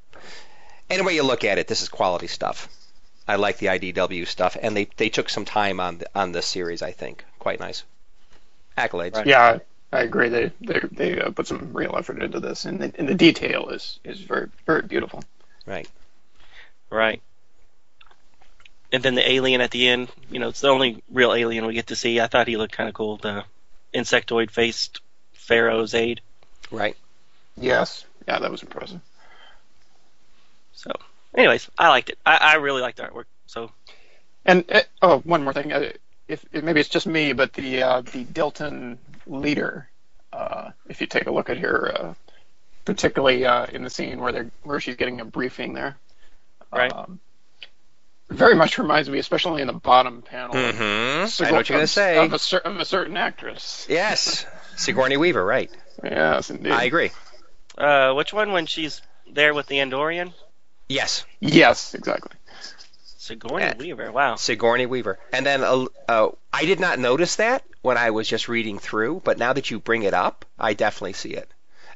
[0.90, 2.68] any way you look at it, this is quality stuff.
[3.26, 6.46] I like the IDW stuff, and they, they took some time on the, on this
[6.46, 6.80] series.
[6.80, 7.84] I think quite nice.
[8.76, 9.16] Accolades.
[9.16, 9.26] Right.
[9.26, 9.58] Yeah,
[9.92, 10.28] I agree.
[10.28, 13.68] They they they uh, put some real effort into this, and the, and the detail
[13.68, 15.22] is is very very beautiful.
[15.66, 15.88] Right.
[16.90, 17.20] Right.
[18.90, 21.74] And then the alien at the end, you know, it's the only real alien we
[21.74, 22.20] get to see.
[22.20, 23.18] I thought he looked kind of cool.
[23.18, 23.44] The
[23.92, 25.02] insectoid faced
[25.34, 26.22] Pharaoh's Zaid.
[26.70, 26.96] Right.
[27.56, 28.06] Yes.
[28.26, 29.00] Yeah, that was impressive.
[30.78, 30.92] So,
[31.34, 32.18] anyways, I liked it.
[32.24, 33.24] I, I really liked the artwork.
[33.46, 33.72] So,
[34.46, 35.72] And uh, oh, one more thing.
[35.72, 35.90] Uh,
[36.28, 39.88] if, if maybe it's just me, but the uh, the Deltan leader,
[40.32, 42.14] uh, if you take a look at her, uh,
[42.84, 45.96] particularly uh, in the scene where they where she's getting a briefing there,
[46.72, 46.92] Right.
[46.92, 47.18] um,
[48.30, 51.42] very much reminds me, especially in the bottom panel, Mm-hmm.
[51.44, 52.18] I know what you're going to of- say.
[52.24, 53.84] of a, cer- of a certain actress.
[53.88, 55.70] Yes, Sigourney Weaver, right?
[56.04, 56.70] Yes, indeed.
[56.72, 57.10] I agree.
[57.76, 59.00] Uh, which one when she's
[59.32, 60.32] there with the Andorian?
[60.88, 62.32] Yes, Yes, exactly.
[63.02, 63.76] Sigourney Yeah.
[63.76, 64.10] Weaver.
[64.10, 64.36] Wow.
[64.36, 65.18] Sigourney Weaver.
[65.32, 69.20] And then uh, uh, I did not notice that when I was just reading through,
[69.22, 71.48] but now that you bring it up, I definitely see it.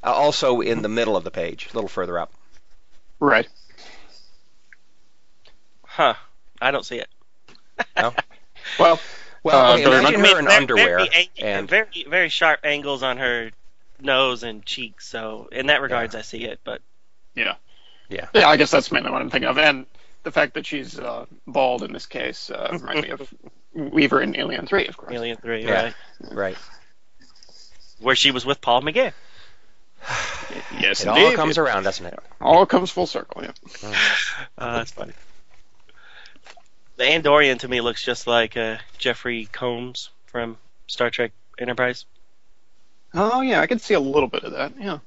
[0.05, 2.33] Uh, also in the middle of the page, a little further up.
[3.19, 3.49] Right.
[5.87, 6.15] Huh.
[6.61, 7.09] I don't see it.
[8.79, 9.01] Well,
[9.43, 13.03] Well, Uh, okay, imagine her in Very- underwear very, ang- and very very sharp angles
[13.03, 13.51] on her
[14.01, 15.07] nose and cheeks.
[15.09, 16.61] So in that regards, I see it.
[16.63, 16.81] But
[17.35, 17.55] yeah.
[18.09, 18.27] Yeah.
[18.35, 19.59] Yeah, I guess that's mainly what I'm thinking of.
[19.59, 19.87] And
[20.23, 23.35] the fact that she's uh, bald in this case uh, reminds me of
[23.75, 25.13] Weaver in Alien 3, of course.
[25.13, 25.83] Alien Three, Yeah.
[25.85, 25.95] right?
[26.31, 26.57] right.
[28.01, 29.13] Where she was with Paul McGann.
[30.79, 31.37] Yes, It all indeed.
[31.37, 32.19] comes around, doesn't it?
[32.41, 33.53] All comes full circle, yeah.
[34.59, 35.13] Uh, that's funny.
[36.97, 42.05] The Andorian to me looks just like uh, Jeffrey Combs from Star Trek Enterprise.
[43.15, 44.99] Oh, yeah, I can see a little bit of that, yeah.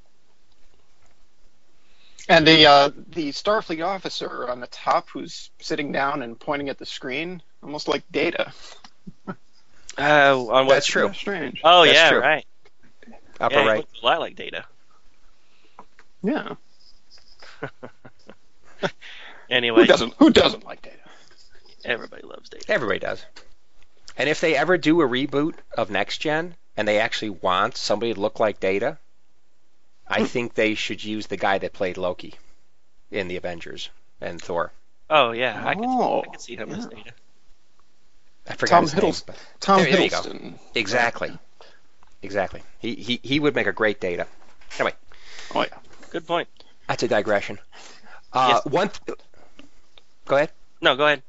[2.28, 6.78] And the uh, the Starfleet officer on the top who's sitting down and pointing at
[6.78, 8.52] the screen, almost like Data.
[9.98, 10.74] Oh, on what?
[10.74, 11.06] That's true.
[11.06, 11.60] Yeah, strange.
[11.64, 12.20] Oh That's yeah, true.
[12.20, 12.46] right.
[13.40, 13.76] Upper yeah, he right.
[13.78, 14.66] looks a lot like Data.
[16.22, 16.54] Yeah.
[19.48, 20.14] Anyway, Who doesn't?
[20.18, 20.96] Who doesn't like Data?
[21.84, 22.64] everybody loves Data.
[22.68, 23.24] Everybody does.
[24.16, 28.12] And if they ever do a reboot of Next Gen and they actually want somebody
[28.12, 28.98] to look like Data,
[30.08, 32.34] I think they should use the guy that played Loki
[33.10, 33.90] in the Avengers
[34.20, 34.72] and Thor.
[35.10, 36.86] Oh yeah, I can, Oh, I can see him as.
[36.86, 37.12] Data.
[38.48, 39.02] I forgot Tom his name.
[39.04, 39.26] Hiddleston.
[39.26, 40.16] but- Tom There- there you go.
[40.22, 40.58] Hiddleston.
[40.74, 41.38] Exactly.
[42.22, 42.62] Exactly.
[42.78, 44.26] He, he he would make a great Data.
[44.78, 44.94] Anyway,
[45.54, 45.78] Oh yeah.
[46.10, 46.48] Good point.
[46.88, 47.58] that's a digression.
[48.32, 48.72] Uh, Yes.
[48.72, 48.90] One.
[49.06, 49.18] Th-
[50.26, 50.50] go ahead.
[50.80, 51.22] No, go ahead.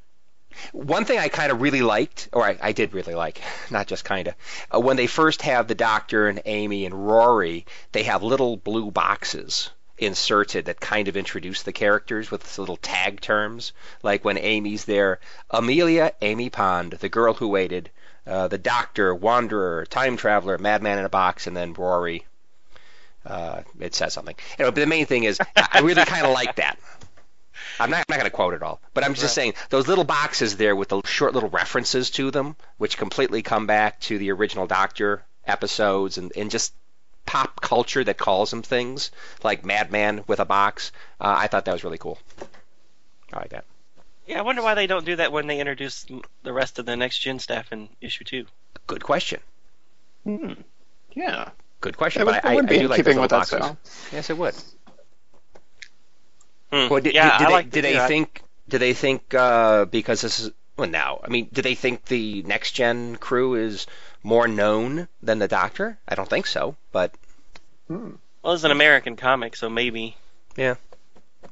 [0.72, 3.40] One thing I kind of really liked, or I, I did really like,
[3.70, 4.34] not just kind of,
[4.74, 8.90] uh, when they first have the Doctor and Amy and Rory, they have little blue
[8.90, 13.72] boxes inserted that kind of introduce the characters with little tag terms.
[14.02, 15.18] Like when Amy's there,
[15.50, 17.90] Amelia, Amy Pond, the girl who waited,
[18.26, 22.26] uh, the Doctor, Wanderer, Time Traveler, Madman in a Box, and then Rory.
[23.26, 24.36] Uh, it says something.
[24.58, 26.78] Anyway, but the main thing is, I really kind of like that.
[27.80, 29.30] I'm not, I'm not going to quote it all, but I'm just Right.
[29.30, 33.66] saying those little boxes there with the short little references to them, which completely come
[33.66, 36.72] back to the original Doctor episodes and, and just
[37.26, 39.10] pop culture that calls them things,
[39.42, 40.92] like Madman with a box.
[41.20, 42.18] Uh, I thought that was really cool.
[43.32, 43.64] I like that.
[44.26, 46.06] Yeah, I wonder why they don't do that when they introduce
[46.42, 48.46] the rest of the next gen staff in issue two.
[48.86, 49.40] Good question.
[50.24, 50.52] Hmm.
[51.12, 51.50] Yeah.
[51.80, 52.22] Good question.
[52.22, 53.32] It would, but it I, I, would I be do in like keeping those with
[53.32, 53.58] little that boxes.
[53.58, 54.12] style.
[54.12, 54.54] Yes, it would.
[56.70, 56.88] Hmm.
[56.88, 58.42] Well, did, yeah, did, did I they, like did they yeah, think?
[58.68, 61.20] Do they think uh, because this is well now?
[61.24, 63.86] I mean, do they think the next gen crew is
[64.22, 65.98] more known than the Doctor?
[66.06, 67.12] I don't think so, but
[67.88, 68.12] Hmm.
[68.42, 70.16] Well, it's an American comic, so maybe.
[70.56, 70.74] Yeah,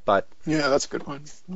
[0.05, 1.25] but Yeah, that's a good one.
[1.51, 1.55] I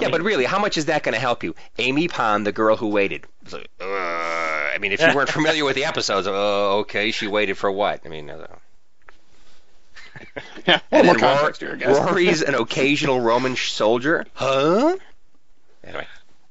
[0.02, 1.54] mean- but really, how much is that going to help you?
[1.78, 3.26] Amy Pond, the girl who waited.
[3.52, 7.56] like, uh, I mean, if you weren't familiar with the episodes, oh, okay, she waited
[7.58, 8.00] for what?
[8.04, 8.46] I mean, uh,
[10.66, 10.80] Yeah.
[10.90, 11.98] and more then context here, guys.
[11.98, 14.96] Rory's an occasional Roman sh- soldier, huh?
[15.82, 16.06] Anyway,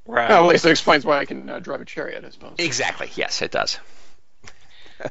[0.06, 0.30] Right.
[0.30, 2.56] Well, at least it explains why I can uh, drive a chariot, I suppose.
[2.60, 3.10] exactly.
[3.16, 3.80] Yes, it does.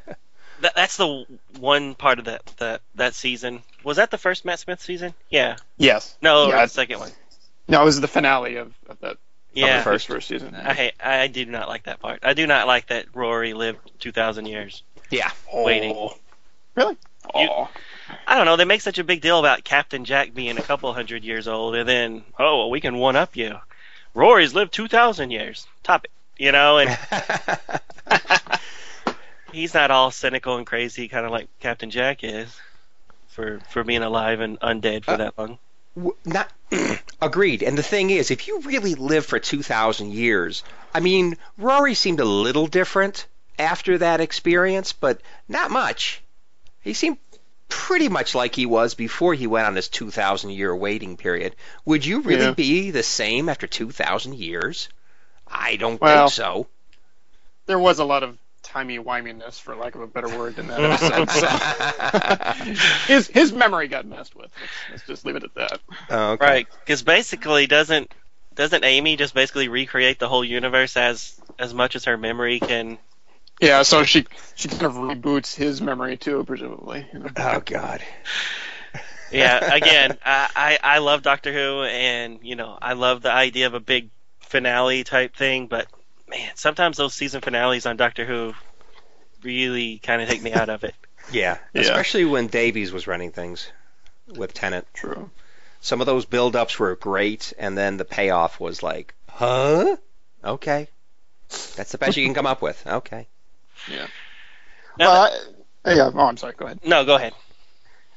[0.61, 1.25] That, that's the
[1.59, 3.63] one part of that, that that season.
[3.83, 5.13] Was that the first Matt Smith season?
[5.29, 5.57] Yeah.
[5.77, 6.15] Yes.
[6.21, 7.11] No, Yeah, the second one.
[7.67, 9.17] No, it was the finale of, of that
[9.53, 9.79] Yeah.
[9.79, 10.55] the first first season.
[10.55, 12.19] I hate, I do not like that part.
[12.23, 14.83] I do not like that Rory lived 2,000 years.
[15.09, 15.31] Yeah.
[15.53, 15.93] waiting.
[15.97, 16.13] Oh.
[16.75, 16.95] Really?
[17.35, 17.69] You- Oh.
[18.27, 18.55] I don't know.
[18.55, 21.75] They make such a big deal about Captain Jack being a couple hundred years old,
[21.75, 23.57] and then oh, well, we can one up you.
[24.13, 25.65] Rory's lived 2,000 years.
[25.81, 26.97] Top it, you know, and
[29.51, 32.55] he's not all cynical and crazy, kind of like Captain Jack is,
[33.29, 35.57] for for being alive and undead for Uh, that long.
[35.95, 36.51] W- Not
[37.21, 37.63] agreed.
[37.63, 40.63] And the thing is, if you really live for two thousand years,
[40.93, 43.25] I mean, Rory seemed a little different
[43.57, 46.21] after that experience, but not much.
[46.81, 47.17] He seemed
[47.75, 51.55] pretty much like he was before he went on his two thousand year waiting period.
[51.85, 52.51] Would you really Yeah.
[52.51, 54.89] be the same after two thousand years?
[55.47, 56.67] I don't Well- think so.
[57.65, 60.79] There was a lot of timey wiminess, for lack of a better word, in that
[61.27, 61.29] episode.
[61.29, 63.07] so.
[63.13, 64.51] his his memory got messed with.
[64.59, 65.79] Let's, let's just leave it at that.
[66.11, 66.45] okay.
[66.45, 68.11] Right, because basically, doesn't
[68.55, 72.97] doesn't Amy just basically recreate the whole universe as as much as her memory can?
[73.61, 77.07] Yeah, so she she kind of reboots his memory too, presumably.
[77.37, 78.03] Oh God.
[79.31, 83.65] Yeah, again, I, I I love Doctor Who, and you know I love the idea
[83.65, 84.11] of a big
[84.41, 85.87] finale type thing, but
[86.29, 88.53] man, sometimes those season finales on Doctor Who
[89.41, 90.93] really kind of take me out of it.
[91.31, 91.81] Yeah, Yeah.
[91.81, 93.71] especially when Davies was running things
[94.27, 94.85] with Tennant.
[94.93, 95.31] True.
[95.79, 99.95] Some of those build-ups were great, and then the payoff was like, huh?
[100.43, 100.89] Okay.
[101.77, 102.85] That's the best you can come up with.
[102.85, 103.27] Okay.
[103.87, 104.07] Yeah.
[104.97, 105.49] Now well,
[105.85, 106.11] I, yeah.
[106.13, 106.53] Oh, I'm sorry.
[106.57, 106.79] Go ahead.
[106.85, 107.33] No, go ahead.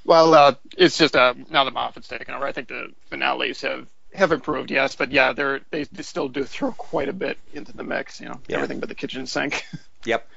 [0.05, 3.89] Well, uh, it's just uh, now that Moffat's taken over, I think the finales have
[4.15, 7.77] have improved, yes, but yeah, they're they, they still do throw quite a bit into
[7.77, 8.21] the mix.
[8.21, 8.57] You know, Yeah.
[8.57, 9.65] everything but the kitchen sink.
[10.05, 10.29] Yep.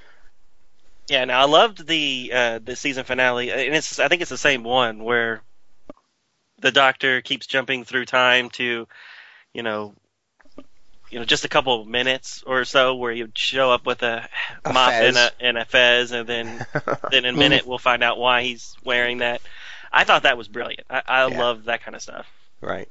[1.09, 4.37] Yeah, now I loved the uh, the season finale, and it's I think it's the
[4.37, 5.43] same one where
[6.59, 8.87] the Doctor keeps jumping through time to,
[9.53, 9.93] you know,
[11.09, 14.03] you know, just a couple of minutes or so where he would show up with
[14.03, 14.27] a,
[14.65, 15.07] A mop fez.
[15.07, 16.65] and a and a fez, and then
[17.11, 19.41] then in a minute we'll find out why he's wearing that.
[19.91, 20.85] I thought that was brilliant.
[20.89, 21.39] I, I Yeah.
[21.39, 22.27] love that kind of stuff.
[22.61, 22.87] right.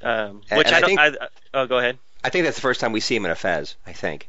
[0.00, 0.88] Um, which and I I don't.
[0.88, 1.98] think- I, I, oh, go ahead.
[2.22, 3.74] I think that's the first time we see him in a fez.
[3.86, 4.28] I think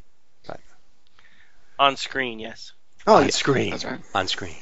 [1.78, 2.72] On screen, yes.
[3.06, 3.70] Oh, on yeah, screen.
[3.70, 4.00] That's right.
[4.14, 4.56] On screen.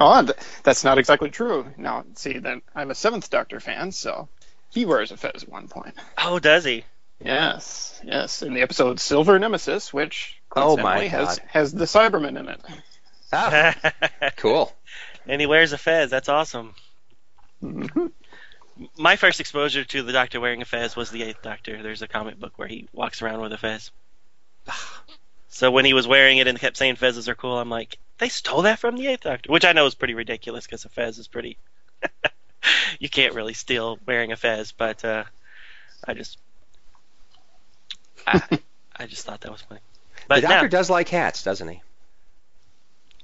[0.00, 0.26] Oh,
[0.62, 1.66] that's not exactly true.
[1.76, 4.28] Now, see, then I'm a Seventh Doctor fan, so
[4.70, 5.94] he wears a fez at one point.
[6.18, 6.84] Oh, does he?
[7.24, 11.48] Yes, yes, in the episode Silver Nemesis, which Oh, my coincidentally has God.
[11.48, 12.60] has the Cyberman in it.
[13.32, 13.74] Ah,
[14.36, 14.72] cool.
[15.26, 16.10] and he wears a fez.
[16.10, 16.74] That's awesome.
[17.62, 18.12] Mhm.
[18.98, 21.82] My first exposure to the Doctor wearing a fez was the Eighth Doctor.
[21.82, 23.90] There's a comic book where he walks around with a fez.
[25.48, 28.28] So when he was wearing it and kept saying fezzes are cool, I'm like, they
[28.28, 31.16] stole that from the Eighth Doctor, which I know is pretty ridiculous because a fez
[31.16, 31.56] is pretty.
[32.98, 35.24] you can't really steal wearing a fez, but uh,
[36.06, 36.36] I just,
[38.26, 38.58] I,
[38.96, 39.80] I just thought that was funny.
[40.28, 41.82] But the doctor now, does like hats, doesn't he?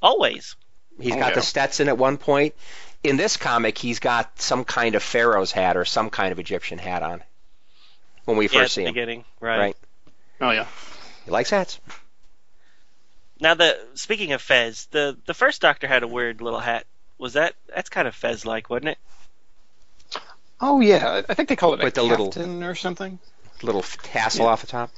[0.03, 0.57] always,
[1.01, 1.35] He's Oh, got yeah.
[1.37, 2.55] the Stetson at one point.
[3.03, 6.79] In this comic, he's got some kind of pharaoh's hat or some kind of Egyptian
[6.79, 7.23] hat on.
[8.27, 9.59] When we yeah, at first see the him, beginning, right?
[9.59, 9.77] Right.
[10.41, 10.67] Oh yeah.
[11.25, 11.81] he likes hats.
[13.41, 16.87] Now the speaking of Fez, the the first Doctor had a weird little hat.
[17.19, 18.99] Was that that's kind of Fez like, wasn't it?
[20.61, 21.23] Oh yeah.
[21.29, 23.19] I think they call it a With the little- captain or something.
[23.62, 24.51] Little tassel Yeah.
[24.53, 24.90] off the top.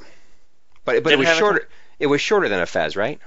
[0.84, 1.68] But but Did it it was have a- shorter.
[1.98, 3.20] It was shorter than a fez, right?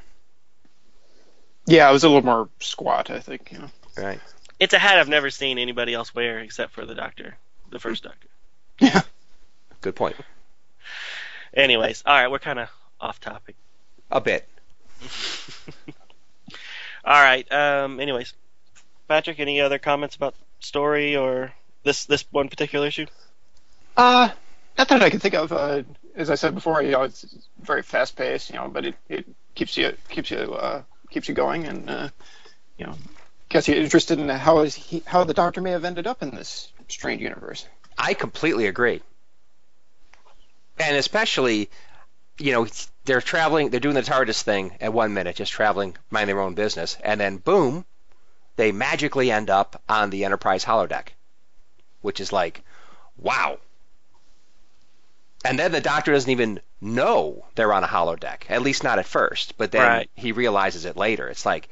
[1.66, 3.10] Yeah, it was a little more squat.
[3.10, 3.52] I think.
[3.52, 3.70] You know.
[3.98, 4.20] Right.
[4.60, 7.36] It's a hat I've never seen anybody else wear except for the Doctor,
[7.70, 8.28] the first Doctor.
[8.80, 9.02] Yeah.
[9.82, 10.16] Good point.
[11.54, 12.70] Anyways, all right, we're kind of
[13.02, 13.56] off topic.
[14.12, 14.48] A bit.
[17.04, 17.50] All right.
[17.52, 18.00] Um.
[18.00, 18.34] Anyways,
[19.08, 23.06] Patrick, any other comments about story or this this one particular issue?
[23.96, 24.30] Uh,
[24.78, 25.52] not that I can think of.
[25.52, 25.84] Uh,
[26.16, 27.26] as I said before, you know, it's
[27.62, 28.50] very fast paced.
[28.50, 32.10] You know, but it, it keeps you keeps you uh, keeps you going, and uh,
[32.78, 32.96] you know,
[33.50, 36.32] gets you interested in how is he how the Doctor may have ended up in
[36.32, 37.66] this strange universe.
[37.98, 39.02] I completely agree.
[40.80, 41.70] And especially,
[42.38, 42.68] you know,
[43.06, 46.54] they're traveling, they're doing the TARDIS thing at one minute, just traveling, mind their own
[46.54, 47.84] business, and then boom,
[48.58, 51.08] they magically end up on the Enterprise holodeck,
[52.02, 52.64] which is like,
[53.18, 53.58] wow.
[55.46, 59.06] And then the Doctor doesn't even know they're on a holodeck, at least not at
[59.06, 60.10] first, but then Right.
[60.16, 61.28] he realizes it later.
[61.28, 61.70] It's like,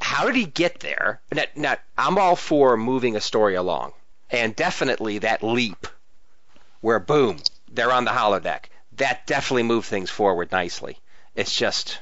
[0.00, 1.20] how did he get there?
[1.32, 3.92] Now, now, I'm all for moving a story along,
[4.30, 5.86] and definitely that leap
[6.80, 7.38] where boom,
[7.70, 8.64] they're on the holodeck.
[8.96, 10.98] That definitely moved things forward nicely.
[11.34, 11.98] It's just,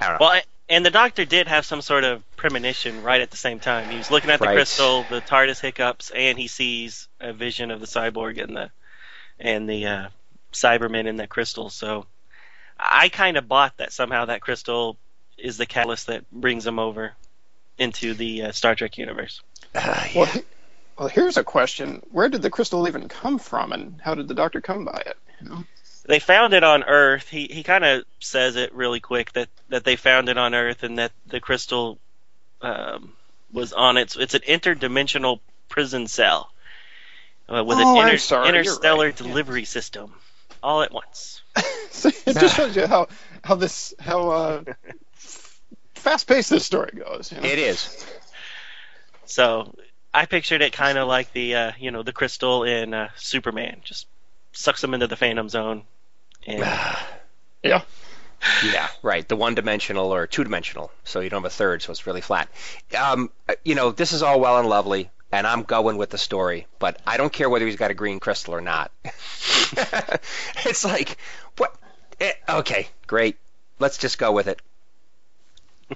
[0.00, 0.26] I don't know.
[0.26, 3.90] Well, and the Doctor did have some sort of premonition right at the same time.
[3.90, 4.56] He was looking at the Right.
[4.56, 8.70] crystal, the TARDIS hiccups, and he sees a vision of the cyborg and the
[9.40, 10.08] and the uh,
[10.52, 11.70] Cybermen in that crystal.
[11.70, 12.06] So
[12.78, 14.96] I kind of bought that somehow that crystal
[15.38, 17.12] is the catalyst that brings them over
[17.78, 19.40] into the uh, Star Trek universe.
[19.74, 20.42] Uh, Well, he-
[20.98, 24.34] well, here's a question: Where did the crystal even come from, and how did the
[24.34, 25.16] Doctor come by it?
[25.40, 25.64] You know?
[26.06, 27.28] They found it on Earth.
[27.28, 30.82] He he kind of says it really quick that that they found it on Earth
[30.82, 31.98] and that the crystal
[32.60, 33.12] um,
[33.52, 36.50] was on its it's an interdimensional prison cell
[37.50, 39.26] uh, with Oh, an inter, sorry, interstellar right, yeah.
[39.26, 40.14] delivery system
[40.62, 41.42] all at once.
[41.92, 43.08] So it just shows you how
[43.42, 44.62] how this how uh,
[45.14, 47.30] fast paced this story goes.
[47.32, 47.46] You know?
[47.48, 48.06] it is.
[49.26, 49.74] So
[50.14, 53.80] I pictured it kind of like the uh, you know the crystal in uh, Superman,
[53.84, 54.06] just
[54.52, 55.82] sucks them into the Phantom Zone.
[56.46, 56.60] And
[57.62, 57.82] Yeah.
[58.64, 59.28] Yeah, right.
[59.28, 62.22] The one dimensional or two dimensional, so you don't have a third, so it's really
[62.22, 62.48] flat.
[62.98, 63.30] Um,
[63.64, 65.10] you know, this is all well and lovely.
[65.32, 68.20] And I'm going with the story, but I don't care whether he's got a green
[68.20, 68.90] crystal or not.
[70.64, 71.16] it's like,
[71.56, 71.74] what?
[72.20, 73.36] Eh, okay, great.
[73.78, 74.60] Let's just go with it.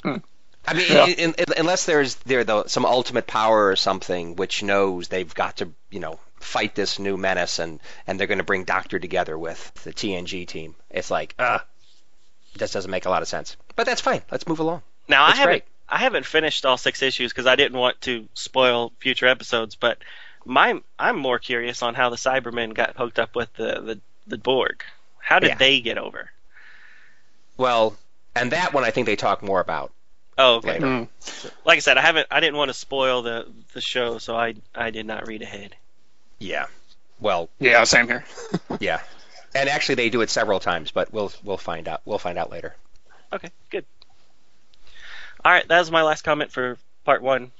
[0.05, 1.07] I mean, Yeah.
[1.07, 5.59] in, in, unless there's there the, some ultimate power or something which knows they've got
[5.59, 9.39] to, you know, fight this new menace, and and they're going to bring Doctor together
[9.39, 10.75] with the TNG team.
[10.91, 11.59] It's like, uh,
[12.57, 13.57] this doesn't make a lot of sense.
[13.77, 14.23] But that's fine.
[14.31, 14.83] Let's move along.
[15.09, 15.65] Now I haven't great.
[15.89, 19.99] I haven't finished all six issues because I didn't want to spoil future episodes, but
[20.45, 24.39] my I'm more curious on how the Cybermen got hooked up with the the, the
[24.39, 24.83] Borg.
[25.19, 25.55] How did Yeah.
[25.57, 26.31] they get over?
[27.57, 27.97] Well,
[28.35, 29.93] and that one I think they talk more about.
[30.37, 30.73] Oh, okay.
[30.75, 30.87] Later.
[30.87, 31.09] Mm.
[31.65, 34.55] Like I said, I haven't I didn't want to spoil the the show, so I
[34.75, 35.77] I did not read ahead.
[36.39, 36.67] Yeah.
[37.21, 38.25] Well, Yeah, same here.
[38.81, 39.01] yeah.
[39.55, 42.01] And actually, they do it several times, but we'll we'll find out.
[42.05, 42.75] We'll find out later.
[43.33, 43.85] Okay, good.
[45.45, 47.53] All right, that was my last comment for part one.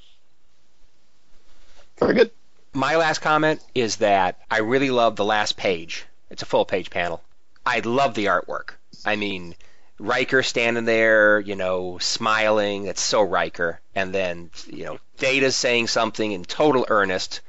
[1.99, 2.31] Very good.
[2.73, 6.07] My last comment is that I really love the last page.
[6.31, 7.23] It's a full page panel.
[7.65, 8.71] I love the artwork.
[9.05, 9.55] I mean,
[9.99, 12.87] Riker standing there, you know, smiling.
[12.87, 13.81] It's so Riker.
[13.95, 17.43] And then, you know, Data's saying something in total earnest,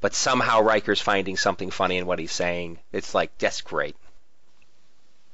[0.00, 2.78] but somehow Riker's finding something funny in what he's saying.
[2.92, 3.94] It's like, that's great.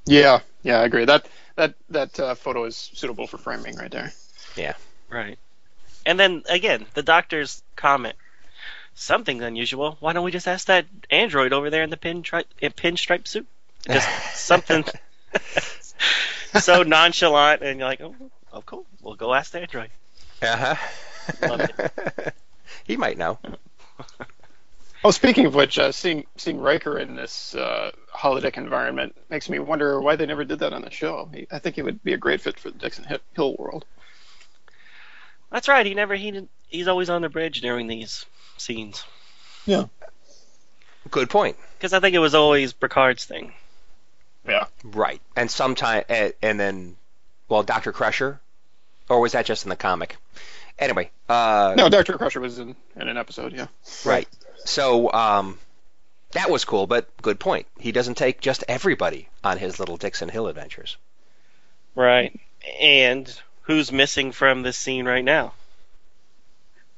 [0.05, 1.05] Yeah, yeah, I agree.
[1.05, 4.13] That that that uh, photo is suitable for framing right there.
[5.09, 5.39] Right.
[6.05, 8.17] And then again, the doctor's comment.
[8.95, 9.97] Something's unusual.
[10.01, 13.47] Why don't we just ask that android over there in the pin tri- pinstripe suit?
[13.87, 14.85] Just something
[16.61, 18.15] so nonchalant, and you're like, oh,
[18.53, 18.87] oh, cool.
[19.03, 19.91] We'll go ask the android.
[20.43, 20.77] Uh
[21.43, 21.91] Love huh.
[22.85, 23.39] he might know.
[25.05, 29.59] Oh, speaking of which, uh, seeing seeing Riker in this uh, holodeck environment makes me
[29.59, 31.31] wonder why they never did that on the show.
[31.53, 33.85] I think he would be a great fit for the Dixon Hill world.
[35.51, 35.85] That's right.
[35.87, 38.27] He never he he's always on the bridge during these
[38.57, 39.05] scenes
[39.67, 39.85] Yeah.
[41.11, 41.57] Good point.
[41.79, 43.53] because I think it was always Picard's thing.
[44.47, 44.67] Yeah.
[44.85, 45.21] Right.
[45.37, 46.97] And sometime, and, and then,
[47.49, 47.93] well, Dr.
[47.93, 48.41] Crusher,
[49.09, 50.17] or was that just in the comic?
[50.79, 53.53] Anyway, uh, No, Doctor Crusher was in, in an episode.
[53.53, 53.67] Yeah.
[54.05, 54.29] right.
[54.65, 55.59] So, um,
[56.33, 57.67] that was cool, but good point.
[57.79, 60.97] He doesn't take just everybody on his little Dixon Hill adventures.
[61.95, 62.39] Right.
[62.81, 63.27] And
[63.69, 65.53] who's missing from this scene right now?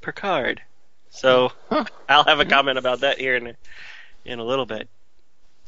[0.01, 0.63] Picard.
[1.11, 1.85] So Huh.
[2.09, 3.55] I'll have a comment about that here in a,
[4.25, 4.89] in a little bit.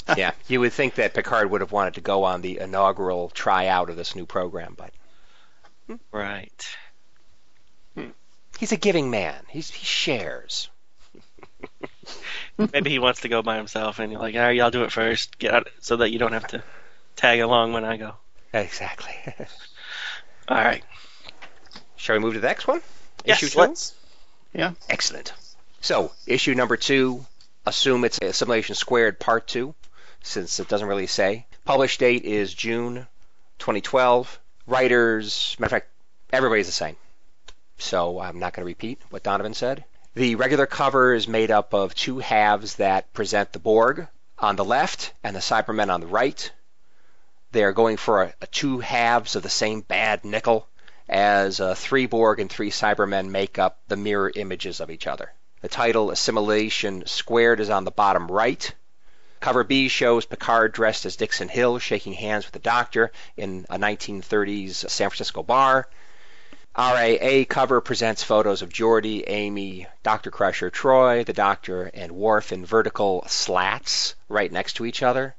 [0.16, 3.90] yeah, you would think that Picard would have wanted to go on the inaugural tryout
[3.90, 4.92] of this new program, but
[6.12, 6.76] Right.
[8.58, 9.44] he's a giving man.
[9.48, 10.70] He's, he shares.
[12.72, 14.92] Maybe he wants to go by himself, and you're like, all right, y'all do it
[14.92, 16.62] first, get out, so that you don't have to
[17.16, 18.14] tag along when I go.
[18.52, 19.14] Exactly.
[20.48, 20.82] All right.
[22.02, 22.82] Shall we move to the next one?
[23.24, 23.60] Yes, Issue two?
[23.60, 23.94] let's.
[24.90, 25.32] Excellent.
[25.82, 27.24] So, issue number two,
[27.64, 29.72] assume it's Assimilation Squared Part 2,
[30.20, 31.46] since it doesn't really say.
[31.64, 33.06] Published date is June
[33.60, 34.40] 2012.
[34.66, 35.92] Writers, matter of fact,
[36.32, 36.96] everybody's the same.
[37.78, 39.84] So, I'm not going to repeat what Donovan said.
[40.14, 44.08] The regular cover is made up of two halves that present the Borg
[44.40, 46.50] on the left and the Cybermen on the right.
[47.52, 50.66] They are going for a, a two halves of the same bad nickel
[51.12, 55.30] as uh, three Borg and three Cybermen make up the mirror images of each other.
[55.60, 58.74] The title Assimilation Squared is on the bottom right.
[59.38, 63.76] Cover B shows Picard dressed as Dixon Hill shaking hands with the Doctor in a
[63.78, 65.86] 1930s San Francisco bar.
[66.78, 70.30] RAA cover presents photos of Geordi, Amy, Dr.
[70.30, 75.36] Crusher, Troi, the Doctor, and Worf in vertical slats right next to each other.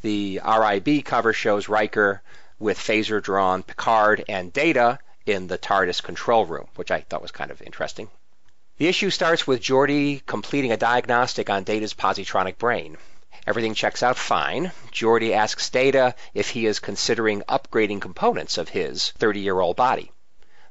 [0.00, 2.22] The RIB cover shows Riker
[2.58, 7.30] with phaser drawn Picard and Data in the TARDIS control room, which I thought was
[7.30, 8.10] kind of interesting.
[8.78, 12.96] The issue starts with Geordi completing a diagnostic on Data's positronic brain.
[13.46, 14.72] Everything checks out fine.
[14.90, 20.10] Geordi asks Data if he is considering upgrading components of his 30 year old body.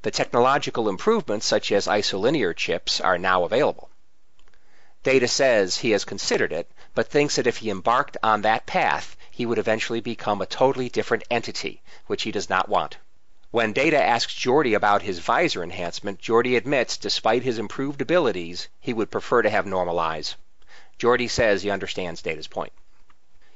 [0.01, 3.89] The technological improvements, such as isolinear chips, are now available.
[5.03, 9.15] Data says he has considered it, but thinks that if he embarked on that path,
[9.29, 12.97] he would eventually become a totally different entity, which he does not want.
[13.51, 18.93] When Data asks Geordi about his visor enhancement, Geordi admits, despite his improved abilities, he
[18.93, 20.37] would prefer to have normal eyes.
[20.97, 22.71] Geordi says he understands Data's point.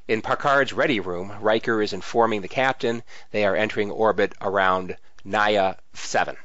[0.06, 5.76] In Picard's ready room, Riker is informing the captain they are entering orbit around Naya
[5.94, 6.36] 7.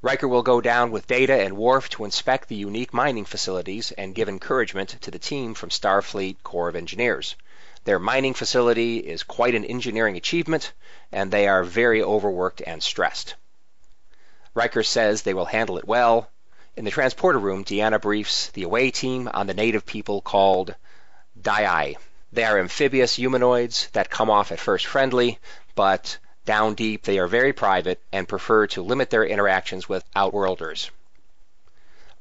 [0.00, 4.14] Riker will go down with Data and Worf to inspect the unique mining facilities and
[4.14, 7.36] give encouragement to the team from Starfleet Corps of Engineers.
[7.84, 10.72] Their mining facility is quite an engineering achievement,
[11.12, 13.34] and they are very overworked and stressed.
[14.54, 16.30] Riker says they will handle it well.
[16.76, 20.74] In the transporter room, Deanna briefs the away team on the native people called
[21.40, 21.96] Dai.
[22.32, 25.38] They are amphibious humanoids that come off at first friendly,
[25.74, 30.90] but down deep they are very private and prefer to limit their interactions with outworlders.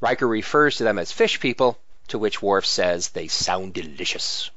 [0.02, 1.78] Riker refers to them as fish people,
[2.10, 4.52] to which Worf says they sound delicious.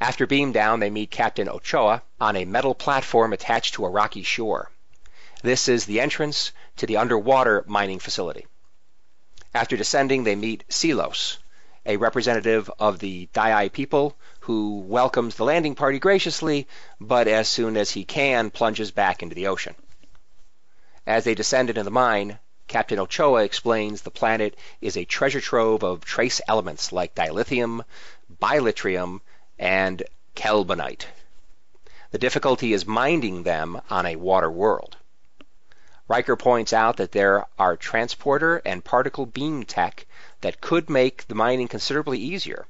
[0.00, 4.22] After beam down, they meet Captain Ochoa on a metal platform attached to a rocky
[4.22, 4.70] shore.
[5.42, 8.46] This is the entrance to the underwater mining facility.
[9.54, 11.38] After descending, they meet Silos,
[11.86, 16.66] a representative of the Dai people who welcomes the landing party graciously,
[17.00, 19.74] but as soon as he can, plunges back into the ocean.
[21.06, 25.84] As they descend into the mine, Captain Ochoa explains the planet is a treasure trove
[25.84, 27.84] of trace elements like dilithium,
[28.40, 29.20] bilitrium,
[29.58, 30.02] and
[30.34, 31.06] kelbonite.
[32.10, 34.96] The difficulty is minding them on a water world.
[36.06, 40.06] Riker points out that there are transporter and particle beam tech
[40.42, 42.66] that could make the mining considerably easier,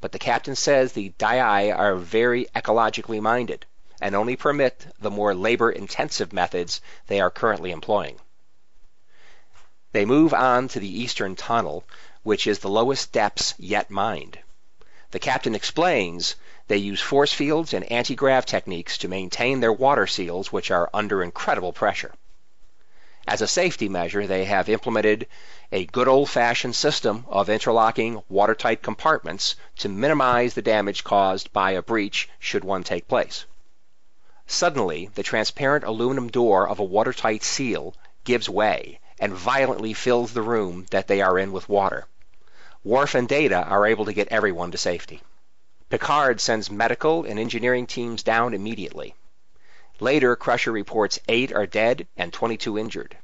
[0.00, 3.66] but the captain says the Dai are very ecologically minded
[4.00, 8.18] and only permit the more labor intensive methods they are currently employing.
[9.92, 11.84] They move on to the eastern tunnel,
[12.22, 14.38] which is the lowest depths yet mined.
[15.12, 16.36] The captain explains
[16.68, 20.88] they use force fields and anti grav techniques to maintain their water seals, which are
[20.94, 22.14] under incredible pressure.
[23.26, 25.26] As a safety measure, they have implemented
[25.72, 31.72] a good old fashioned system of interlocking watertight compartments to minimize the damage caused by
[31.72, 33.46] a breach should one take place.
[34.46, 37.94] Suddenly, the transparent aluminum door of a watertight seal
[38.24, 42.06] gives way and violently fills the room that they are in with water.
[42.82, 45.20] Worf and Data are able to get everyone to safety.
[45.90, 49.14] Picard sends medical and engineering teams down immediately.
[49.98, 53.18] Later, Crusher reports eight are dead and 22 injured.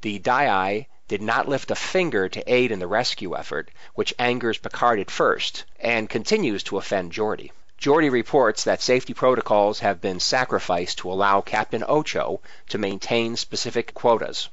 [0.00, 4.58] The Dai did not lift a finger to aid in the rescue effort, which angers
[4.58, 7.52] Picard at first and continues to offend Geordi.
[7.78, 13.94] Geordi reports that safety protocols have been sacrificed to allow Captain Ocho to maintain specific
[13.94, 14.48] quotas.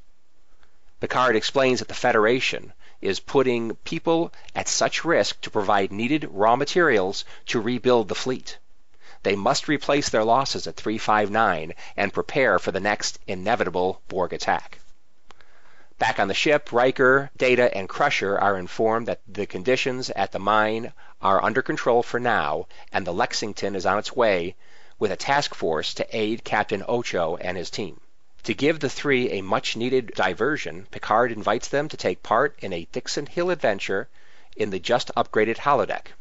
[1.00, 6.56] Picard explains that the Federation is putting people at such risk to provide needed raw
[6.56, 8.58] materials to rebuild the fleet.
[9.24, 14.80] They must replace their losses at 359 and prepare for the next inevitable Borg attack.
[16.00, 20.40] Back on the ship, Riker, Data, and Crusher are informed that the conditions at the
[20.40, 24.56] mine are under control for now, and the Lexington is on its way
[25.00, 28.00] with a task force to aid Captain Ocho and his team.
[28.44, 32.72] To give the three a much needed diversion, Picard invites them to take part in
[32.72, 34.08] a Dixon Hill adventure
[34.56, 36.14] in the just upgraded holodeck.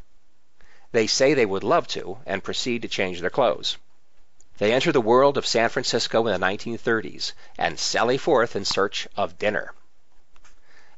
[0.92, 3.76] They say they would love to and proceed to change their clothes.
[4.58, 9.06] They enter the world of San Francisco in the 1930s and sally forth in search
[9.16, 9.72] of dinner.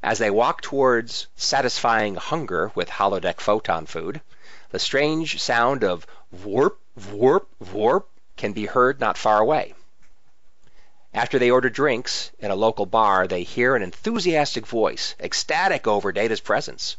[0.01, 4.21] As they walk towards satisfying hunger with holodeck photon food,
[4.69, 6.79] the strange sound of warp,
[7.11, 9.73] warp, warp can be heard not far away.
[11.13, 16.11] After they order drinks in a local bar, they hear an enthusiastic voice, ecstatic over
[16.11, 16.97] Data's presence.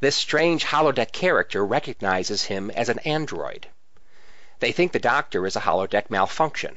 [0.00, 3.66] This strange holodeck character recognizes him as an android.
[4.60, 6.76] They think the doctor is a holodeck malfunction.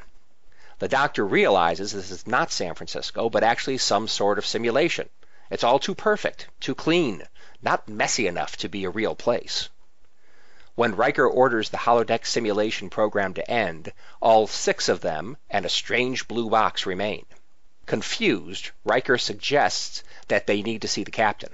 [0.79, 5.07] The doctor realizes this is not San Francisco, but actually some sort of simulation.
[5.51, 7.27] It's all too perfect, too clean,
[7.61, 9.69] not messy enough to be a real place.
[10.76, 13.91] When Riker orders the holodeck simulation program to end,
[14.22, 17.26] all six of them and a strange blue box remain.
[17.86, 21.51] Confused, Riker suggests that they need to see the captain.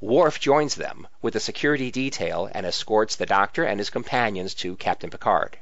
[0.00, 4.76] Worf joins them with a security detail and escorts the doctor and his companions to
[4.76, 5.58] Captain Picard.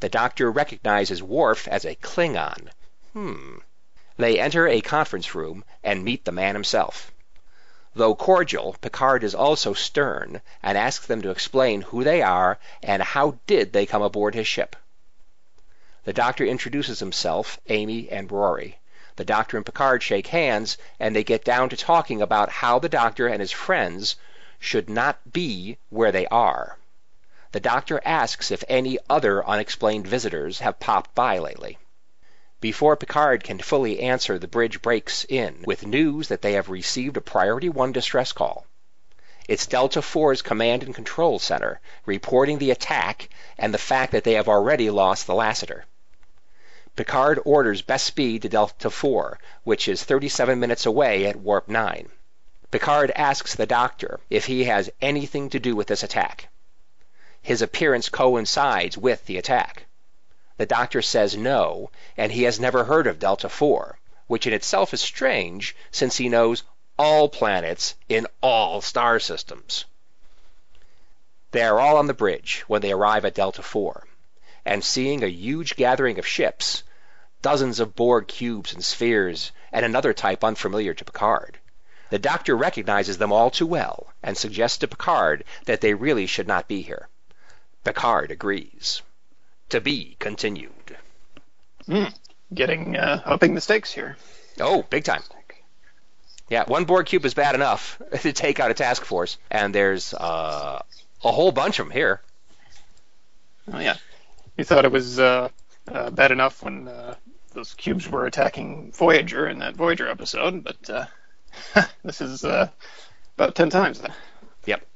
[0.00, 2.70] The doctor recognizes Worf as a Klingon.
[3.12, 3.58] Hmm.
[4.18, 7.12] They enter a conference room and meet the man himself.
[7.96, 13.02] Though cordial, Picard is also stern and asks them to explain who they are and
[13.02, 14.76] how did they come aboard his ship.
[16.04, 18.78] The doctor introduces himself, Amy, and Rory.
[19.16, 22.90] The doctor and Picard shake hands, and they get down to talking about how the
[22.90, 24.16] doctor and his friends
[24.58, 26.76] should not be where they are.
[27.52, 31.78] The doctor asks if any other unexplained visitors have popped by lately.
[32.60, 37.18] Before Picard can fully answer, the bridge breaks in with news that they have received
[37.18, 38.66] a Priority 1 distress call.
[39.46, 43.28] It's Delta 4's command and control center reporting the attack
[43.58, 45.84] and the fact that they have already lost the Lassiter.
[46.96, 52.08] Picard orders best speed to Delta 4, which is 37 minutes away at warp 9.
[52.70, 56.48] Picard asks the doctor if he has anything to do with this attack.
[57.42, 59.84] His appearance coincides with the attack.
[60.58, 64.94] The doctor says no, and he has never heard of Delta 4, which in itself
[64.94, 66.62] is strange since he knows
[66.98, 69.84] all planets in all star systems.
[71.50, 74.06] They are all on the bridge when they arrive at Delta 4,
[74.64, 76.82] and seeing a huge gathering of ships,
[77.42, 81.58] dozens of Borg cubes and spheres, and another type unfamiliar to Picard,
[82.08, 86.46] the Doctor recognizes them all too well and suggests to Picard that they really should
[86.46, 87.08] not be here.
[87.84, 89.02] Picard agrees.
[89.70, 90.70] To be continued.
[91.88, 92.14] Mm,
[92.54, 94.16] getting uh, upping the stakes here.
[94.60, 95.22] Oh, big time.
[96.48, 100.14] Yeah, one Borg cube is bad enough to take out a task force, and there's
[100.14, 100.80] uh,
[101.24, 102.20] a whole bunch of them here.
[103.72, 103.96] Oh yeah,
[104.56, 105.48] you thought it was uh,
[105.88, 107.16] uh, bad enough when uh,
[107.52, 111.06] those cubes were attacking Voyager in that Voyager episode, but uh,
[112.04, 112.68] this is uh,
[113.36, 114.14] about ten times that.
[114.66, 114.86] Yep.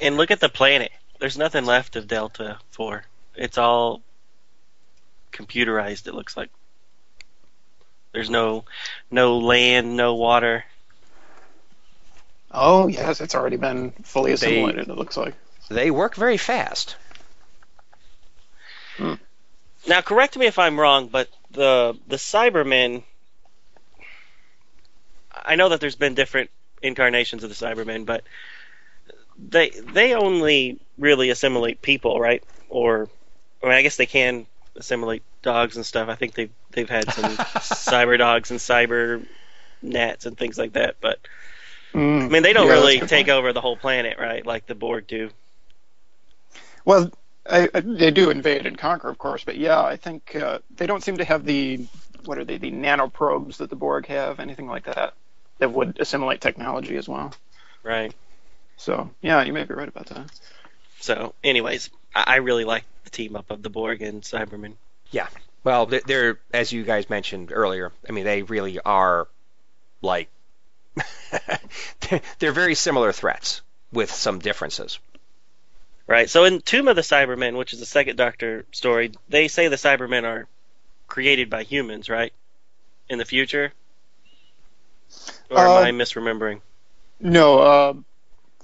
[0.00, 0.92] And look at the planet.
[1.18, 3.04] There's nothing left of Delta Four.
[3.36, 4.02] It's all
[5.32, 6.06] computerized.
[6.06, 6.50] It looks like.
[8.12, 8.64] There's no
[9.10, 10.64] no land, no water.
[12.50, 14.88] Oh yes, it's already been fully assimilated.
[14.88, 15.34] it looks like.
[15.68, 16.96] They work very fast.
[18.96, 19.14] Hmm.
[19.86, 23.02] Now, correct me if I'm wrong, but the the Cybermen.
[25.34, 26.50] I know that there's been different
[26.82, 28.24] incarnations of the Cybermen, but
[29.38, 32.42] they they only really assimilate people, right?
[32.68, 33.08] Or,
[33.66, 34.46] I mean, I guess they can
[34.76, 36.08] assimilate dogs and stuff.
[36.08, 39.26] I think they've they've had some cyber dogs and cyber
[39.82, 41.20] gnats and things like that, but
[41.94, 43.30] Mm, I mean, they don't yeah, really take point.
[43.30, 44.44] over the whole planet, right?
[44.44, 45.30] Like the Borg do.
[46.84, 47.10] Well,
[47.48, 50.86] I, I, they do invade and conquer, of course, but yeah, I think uh, they
[50.86, 51.86] don't seem to have the
[52.24, 52.58] what are they?
[52.58, 55.14] The nanoprobes that the Borg have, anything like that,
[55.58, 57.32] that would assimilate technology as well.
[57.82, 58.14] Right.
[58.76, 60.30] So yeah, you may be right about that.
[60.98, 64.74] So, anyways, I, I really like the team up of the Borg and Cybermen.
[65.10, 65.28] Yeah.
[65.64, 67.92] Well, they're, they're as you guys mentioned earlier.
[68.08, 69.26] I mean, they really are
[70.02, 70.28] like
[72.08, 74.98] they're, they're very similar threats with some differences.
[76.06, 76.30] Right.
[76.30, 79.76] So in Tomb of the Cybermen, which is the second Doctor story, they say the
[79.76, 80.46] Cybermen are
[81.08, 82.32] created by humans, right?
[83.08, 83.72] In the future?
[85.50, 86.60] Or am Uh, I misremembering?
[87.20, 87.94] No, uh,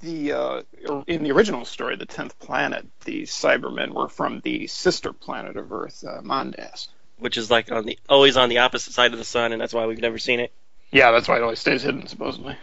[0.03, 0.61] the uh,
[1.07, 5.71] in the original story, the tenth planet, the Cybermen were from the sister planet of
[5.71, 6.87] Earth, uh, Mondas.
[7.17, 9.73] Which is like on the always on the opposite side of the sun, and that's
[9.73, 10.51] why we've never seen it.
[10.91, 12.57] Yeah, that's why it always stays hidden, supposedly.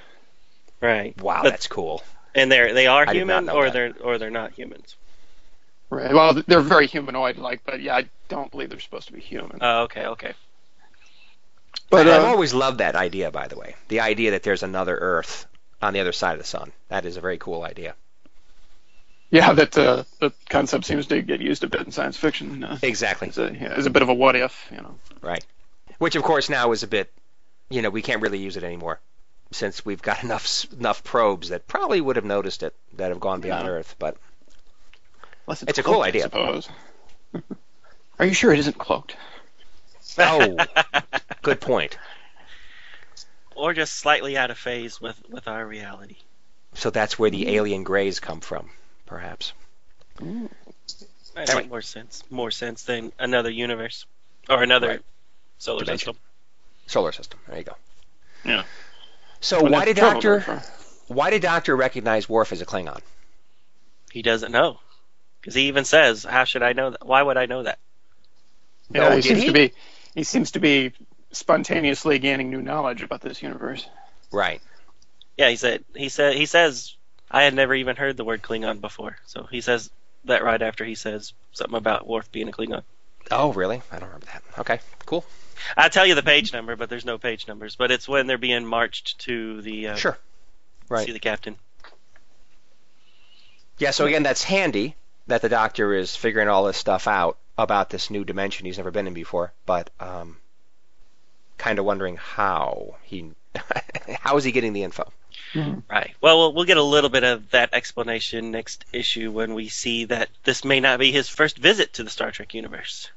[0.81, 1.21] Right.
[1.21, 2.03] Wow, But- that's cool.
[2.35, 3.73] And they're they are I human, or that.
[3.73, 4.95] they're or they're not humans.
[5.89, 6.13] Right.
[6.13, 9.59] Well, they're very humanoid-like, but yeah, I don't believe they're supposed to be human.
[9.61, 10.35] Oh, okay, okay.
[11.91, 13.75] but I've uh, always loved that idea, by the way.
[13.89, 15.47] The idea that there's another Earth
[15.83, 16.73] on the other side of the sun.
[16.89, 17.95] That is a very cool idea.
[19.31, 22.65] yeah, that uh, that concept seems to get used a bit in science fiction.
[22.65, 23.29] Uh, Exactly.
[23.29, 24.95] as a yeah, as a bit of a what if, you know.
[25.21, 25.45] Right.
[25.99, 27.13] Which, of course, now is a bit,
[27.69, 29.01] you know, we can't really use it anymore
[29.53, 33.41] since we've got enough enough probes that probably would have noticed it that have gone
[33.41, 33.73] beyond Yeah.
[33.73, 33.97] Earth.
[33.99, 34.17] But
[35.47, 36.23] Unless It's a cloaked, cool I idea.
[36.23, 36.69] suppose.
[38.19, 39.17] Are you sure it isn't cloaked?
[40.19, 40.57] oh,
[41.43, 41.97] good point.
[43.61, 46.17] Or just slightly out of phase with with our reality.
[46.75, 48.71] So that's where the alien grays come from,
[49.07, 49.53] perhaps.
[50.19, 50.51] That
[51.37, 51.55] Anyway.
[51.63, 52.23] make more sense.
[52.31, 54.07] More sense than another universe
[54.49, 55.03] or another Right.
[55.59, 56.15] solar Dimension.
[56.15, 56.23] system.
[56.87, 57.39] Solar system.
[57.49, 57.77] There you go.
[58.45, 58.65] Yeah.
[59.41, 60.63] So Wouldn't why did Doctor far.
[61.09, 63.01] why did Doctor recognize Worf as a Klingon?
[64.13, 64.81] He doesn't know
[65.41, 67.07] because he even says, "How should I know that?
[67.07, 67.79] Why would I know that?"
[68.93, 69.47] Yeah, Oh, he seems he?
[69.47, 69.73] to be
[70.15, 70.93] he seems to be
[71.33, 73.87] spontaneously gaining new knowledge about this universe.
[74.33, 74.61] Right.
[75.37, 75.85] Yeah, he said.
[75.95, 76.35] He said.
[76.35, 76.95] He says,
[77.31, 79.91] "I had never even heard the word Klingon before." So he says
[80.25, 82.83] that right after he says something about Worf being a Klingon.
[83.31, 83.83] Oh, really?
[83.91, 84.43] I don't remember that.
[84.59, 85.25] Okay, cool.
[85.77, 87.77] I'll tell you the page number, but there's no page numbers.
[87.77, 90.19] But it's when they're being marched to the uh, Sure.
[90.89, 91.07] Right.
[91.07, 91.57] see the captain.
[93.79, 94.97] Yeah, so again, that's handy
[95.29, 98.91] that the doctor is figuring all this stuff out about this new dimension he's never
[98.91, 100.37] been in before, but um,
[101.61, 103.31] kind of wondering how he
[104.21, 105.13] how is he getting the info?
[105.55, 106.15] Right.
[106.21, 110.05] Well, well, we'll get a little bit of that explanation next issue when we see
[110.07, 113.11] that this may not be his first visit to the Star Trek universe.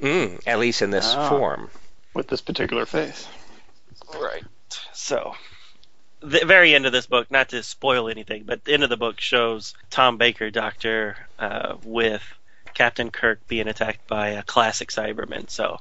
[0.00, 1.28] Mm, at least in this Ah.
[1.28, 1.70] form.
[2.14, 3.28] with this particular face.
[4.14, 4.42] Right.
[4.94, 5.34] So,
[6.20, 8.96] the very end of this book, not to spoil anything, but the end of the
[8.96, 12.22] book shows Tom Baker, Doctor, uh, with
[12.74, 15.50] Captain Kirk being attacked by a classic Cyberman.
[15.50, 15.78] So,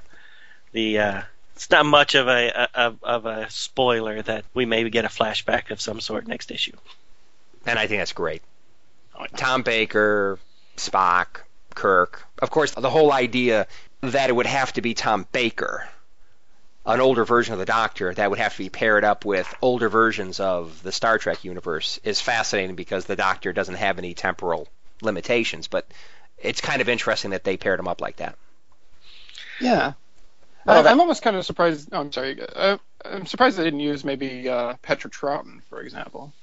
[0.73, 1.21] the uh,
[1.57, 5.71] it's not much of a, of, of a spoiler that we maybe get a flashback
[5.71, 6.77] of some sort next issue.
[7.65, 8.43] And I think that's great.
[9.17, 9.25] Oh.
[9.35, 10.37] Tom Baker,
[10.75, 11.41] Spock,
[11.73, 12.23] Kirk.
[12.39, 13.65] Of course, the whole idea
[14.01, 15.89] that it would have to be Tom Baker
[16.85, 19.89] an older version of the Doctor that would have to be paired up with older
[19.89, 24.67] versions of the Star Trek universe is fascinating because the Doctor doesn't have any temporal
[25.01, 25.87] limitations, but
[26.37, 28.37] it's kind of interesting that they paired him up like that.
[29.59, 29.93] Yeah.
[30.67, 31.89] Well, I, I'm almost kind of surprised.
[31.91, 32.39] Oh, I'm sorry.
[32.55, 36.33] Uh, I'm surprised they didn't use maybe uh, Patrick Troughton, for example,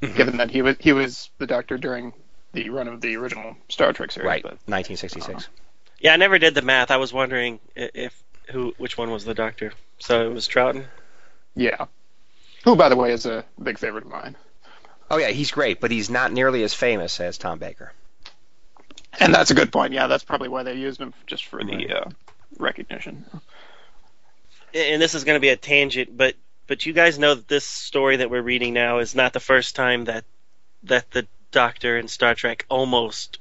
[0.00, 0.16] Mm-hmm.
[0.16, 2.12] given that he was he was the Doctor during
[2.52, 4.26] the run of the original Star Trek series.
[4.26, 5.48] Right, But 1966.
[6.00, 6.90] Yeah, I never did the math.
[6.90, 8.12] I was wondering if
[8.50, 9.72] who which one was the doctor.
[10.00, 10.86] So it was Troughton.
[11.54, 11.86] yeah.
[12.64, 14.34] Who, by the way, is a big favorite of mine.
[15.10, 17.92] Oh yeah, he's great, but he's not nearly as famous as Tom Baker.
[19.20, 19.92] And that's a good point.
[19.92, 22.10] Yeah, that's probably why they used him just for the uh,
[22.58, 23.24] recognition.
[24.74, 26.34] And this is going to be a tangent, but
[26.66, 29.76] but you guys know that this story that we're reading now is not the first
[29.76, 30.24] time that
[30.84, 33.38] that the Doctor and Star Trek almost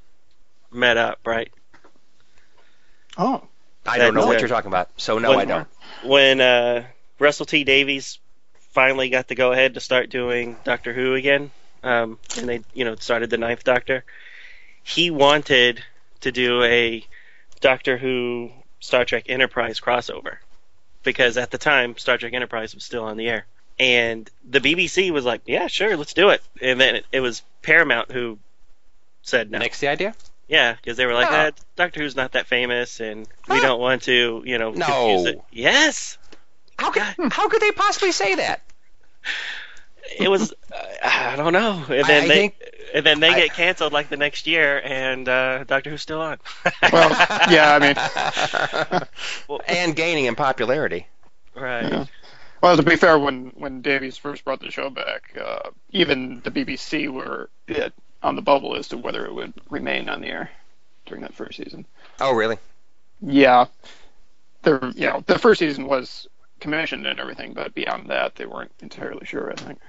[0.71, 1.51] met up, right?
[3.17, 3.43] Oh,
[3.85, 5.67] I don't know That's what you're talking about, so no, When- I don't.
[6.03, 6.85] When uh,
[7.19, 8.19] Russell T Davies
[8.71, 11.51] finally got the go ahead to start doing Doctor Who again,
[11.83, 14.03] um, and they you know started the Ninth Doctor,
[14.83, 15.83] he wanted
[16.21, 17.05] to do a
[17.59, 20.37] Doctor Who Star Trek Enterprise crossover
[21.03, 23.45] because at the time Star Trek Enterprise was still on the air.
[23.79, 27.41] And the BBC was like, "Yeah, sure, let's do it." And then it, it was
[27.63, 28.37] Paramount who
[29.23, 29.57] said no.
[29.59, 30.13] Next the idea?
[30.47, 31.35] Yeah, because they were like, Oh.
[31.35, 33.61] eh, "Doctor Who's not that famous, and we Huh.
[33.61, 34.85] don't want to, you know, No.
[34.85, 36.17] confuse it." Yes,
[36.77, 38.61] How could how could they possibly say that?
[40.19, 40.53] it was.
[40.71, 41.83] Uh, I don't know.
[41.89, 42.55] And I- then I they, think-
[42.93, 46.21] and then they I- get canceled like the next year, and uh, Doctor Who's still
[46.21, 46.37] on.
[46.91, 47.09] Well,
[47.49, 48.99] yeah, I
[49.49, 51.07] mean, and gaining in popularity.
[51.55, 51.83] right.
[51.91, 52.05] Yeah.
[52.61, 56.51] Well, to be fair, when when Davies first brought the show back, uh, even the
[56.51, 57.89] BBC were uh,
[58.21, 60.51] on the bubble as to whether it would remain on the air
[61.07, 61.85] during that first season.
[62.19, 62.57] Oh, really?
[63.19, 63.65] Yeah,
[64.61, 66.27] the you know the first season was
[66.59, 69.51] commissioned and everything, but beyond that, they weren't entirely sure.
[69.51, 69.79] I think.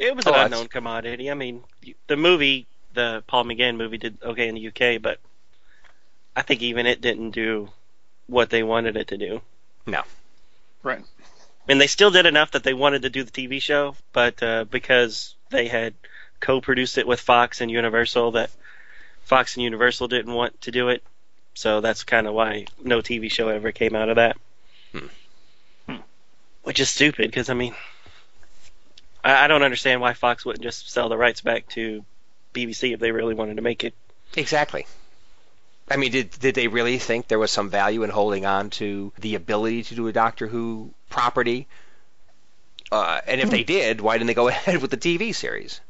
[0.00, 1.30] It was Oh, an that's- unknown commodity.
[1.30, 1.62] I mean,
[2.06, 5.20] the movie, the Paul McGann movie, did okay in the UK, but
[6.34, 7.68] I think even it didn't do
[8.26, 9.42] what they wanted it to do.
[9.86, 10.02] No.
[10.82, 11.04] Right.
[11.68, 14.64] And they still did enough that they wanted to do the TV show, but uh,
[14.64, 15.92] because they had
[16.40, 18.50] co-produced it with Fox and Universal, that
[19.24, 21.02] Fox and Universal didn't want to do it.
[21.52, 24.38] So that's kind of why no TV show ever came out of that.
[24.92, 25.06] Hmm.
[25.86, 25.96] Hmm.
[26.62, 27.74] Which is stupid, because I mean,
[29.24, 32.04] I, I don't understand why Fox wouldn't just sell the rights back to
[32.54, 33.94] BBC if they really wanted to make it.
[34.36, 34.86] Exactly.
[35.90, 39.12] I mean, did did they really think there was some value in holding on to
[39.18, 41.68] the ability to do a Doctor Who property?
[42.92, 45.80] Uh, and if they did, why didn't they go ahead with the TV series?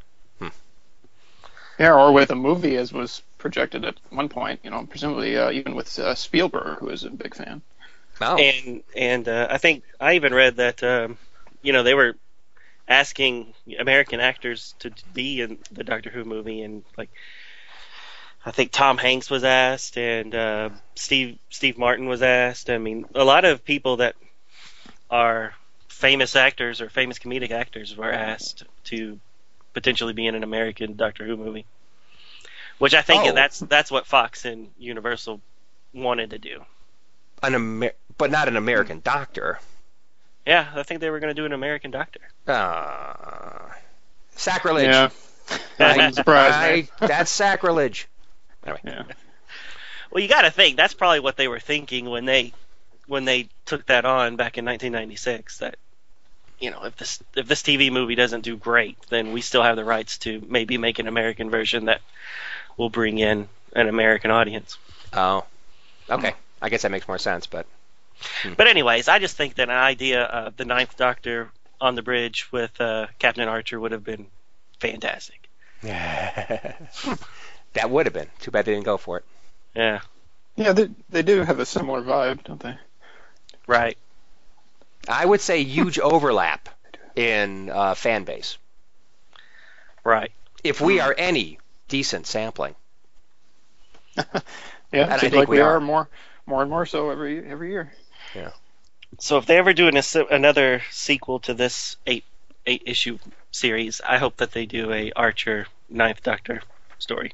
[1.78, 4.61] Yeah, or with a movie as was projected at one point.
[4.62, 7.62] You know, presumably uh, even with uh, Spielberg, who is a big fan.
[8.20, 11.18] Oh, And and uh, I think I even read that um,
[11.62, 12.16] you know they were
[12.91, 17.09] asking American actors to be in the Doctor Who movie, and like
[18.45, 22.68] I think Tom Hanks was asked, and uh, Steve Steve Martin was asked.
[22.68, 24.16] I mean, a lot of people that
[25.09, 25.55] are
[25.88, 29.18] famous actors or famous comedic actors were asked to
[29.72, 31.66] potentially be in an American Doctor Who movie,
[32.78, 33.32] which I think Oh.
[33.32, 35.41] that's that's what Fox and Universal
[35.95, 36.64] wanted to do.
[37.43, 39.61] an Amer- but not an American Doctor.
[40.51, 42.18] Yeah, I think they were going to do an American Doctor.
[42.44, 43.68] Uh,
[44.34, 44.86] sacrilege.
[44.88, 45.11] Yeah,
[45.78, 46.88] that wouldn't surprise me.
[47.01, 48.09] I- that's sacrilege.
[48.64, 49.03] Anyway, Yeah.
[50.11, 52.53] Well, you got to think that's probably what they were thinking when they
[53.07, 55.59] when they took that on back in 1996.
[55.59, 55.76] That
[56.59, 59.76] you know, if this if this TV movie doesn't do great, then we still have
[59.76, 62.01] the rights to maybe make an American version that
[62.76, 64.78] will bring in an American audience.
[65.12, 65.44] oh,
[66.11, 66.34] okay.
[66.61, 67.66] I guess that makes more sense, but
[68.57, 71.51] But anyways, I just think that an idea of the Ninth Doctor
[71.81, 74.31] on the bridge with uh, Captain Archer would have been
[74.81, 75.49] fantastic.
[75.83, 76.79] that
[77.91, 78.31] would have been.
[78.41, 79.25] Too bad they didn't go for it.
[79.75, 80.01] Yeah,
[80.57, 82.79] Yeah, they they do have a similar vibe, don't they?
[83.66, 83.97] right.
[85.09, 86.68] I would say huge overlap
[87.14, 88.57] in uh, fan base.
[90.05, 90.33] Right.
[90.64, 91.59] If we are any
[91.89, 92.75] decent sampling.
[94.93, 95.77] Yeah, And I think like we we are.
[95.77, 96.09] are more
[96.47, 97.93] more and more so every every year.
[99.18, 100.01] So if they ever do an,
[100.31, 102.24] another sequel to this eight
[102.66, 103.18] eight issue
[103.51, 106.62] series, I hope that they do a Archer Ninth Doctor
[106.99, 107.33] story.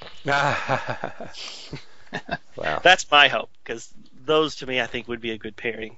[0.24, 1.28] wow.
[2.82, 3.92] That's my hope because
[4.24, 5.96] those to me I think would be a good pairing.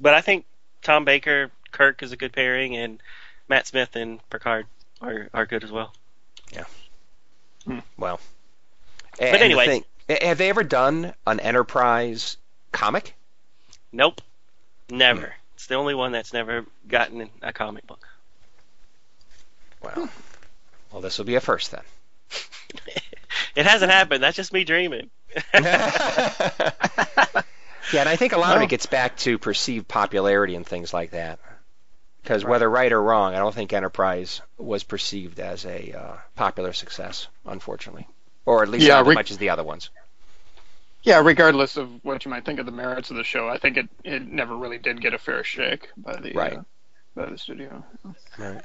[0.00, 0.44] But I think
[0.82, 3.02] Tom Baker, Kirk is a good pairing, and
[3.48, 4.66] Matt Smith and Picard
[5.00, 5.92] are are good as well.
[6.52, 6.64] Yeah.
[7.64, 7.78] Hmm.
[7.96, 8.20] Well.
[9.18, 9.66] But And the anyway.
[9.66, 9.84] thing-
[10.22, 12.36] have they ever done an Enterprise
[12.72, 13.14] comic?
[13.92, 14.20] Nope.
[14.90, 15.34] Never.
[15.54, 18.06] It's the only one that's never gotten a comic book.
[19.82, 20.08] Well,
[20.92, 21.82] well, this will be a first then.
[23.56, 24.22] It hasn't happened.
[24.22, 25.10] That's just me dreaming.
[25.54, 25.62] yeah,
[27.94, 31.10] and I think a lot of it gets back to perceived popularity and things like
[31.10, 31.40] that.
[32.22, 36.72] Because whether right or wrong, I don't think Enterprise was perceived as a uh, popular
[36.72, 38.06] success, unfortunately,
[38.44, 39.90] or at least Yeah, not as re- much as the other ones.
[41.02, 43.76] Yeah, regardless of what you might think of the merits of the show, I think
[43.78, 46.58] it, it never really did get a fair shake by the Right.
[46.58, 46.62] uh,
[47.16, 47.84] by the studio.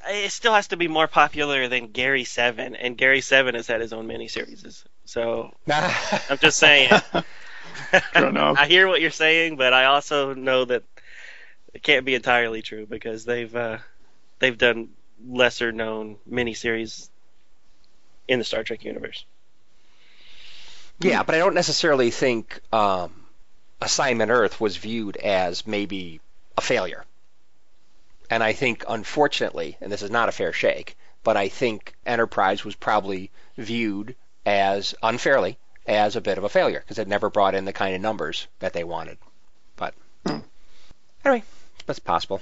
[0.08, 3.82] It still has to be more popular than Gary Seven, and Gary Seven has had
[3.82, 4.84] his own miniseries.
[5.06, 6.92] So I'm just saying.
[8.14, 10.84] I hear what you're saying, but I also know that
[11.74, 13.80] it can't be entirely true because they've uh,
[14.40, 14.90] they've done
[15.28, 17.10] lesser known miniseries
[18.28, 19.26] in the Star Trek universe.
[21.00, 23.14] Yeah, but I don't necessarily think um,
[23.82, 26.22] Assignment Earth was viewed as maybe
[26.58, 27.06] a failure.
[28.30, 32.66] And I think, unfortunately, and this is not a fair shake, but I think Enterprise
[32.66, 34.16] was probably viewed
[34.46, 37.94] as unfairly as a bit of a failure because it never brought in the kind
[37.96, 39.18] of numbers that they wanted.
[39.76, 39.94] But
[40.26, 40.40] Hmm.
[41.24, 41.44] anyway,
[41.86, 42.42] that's possible.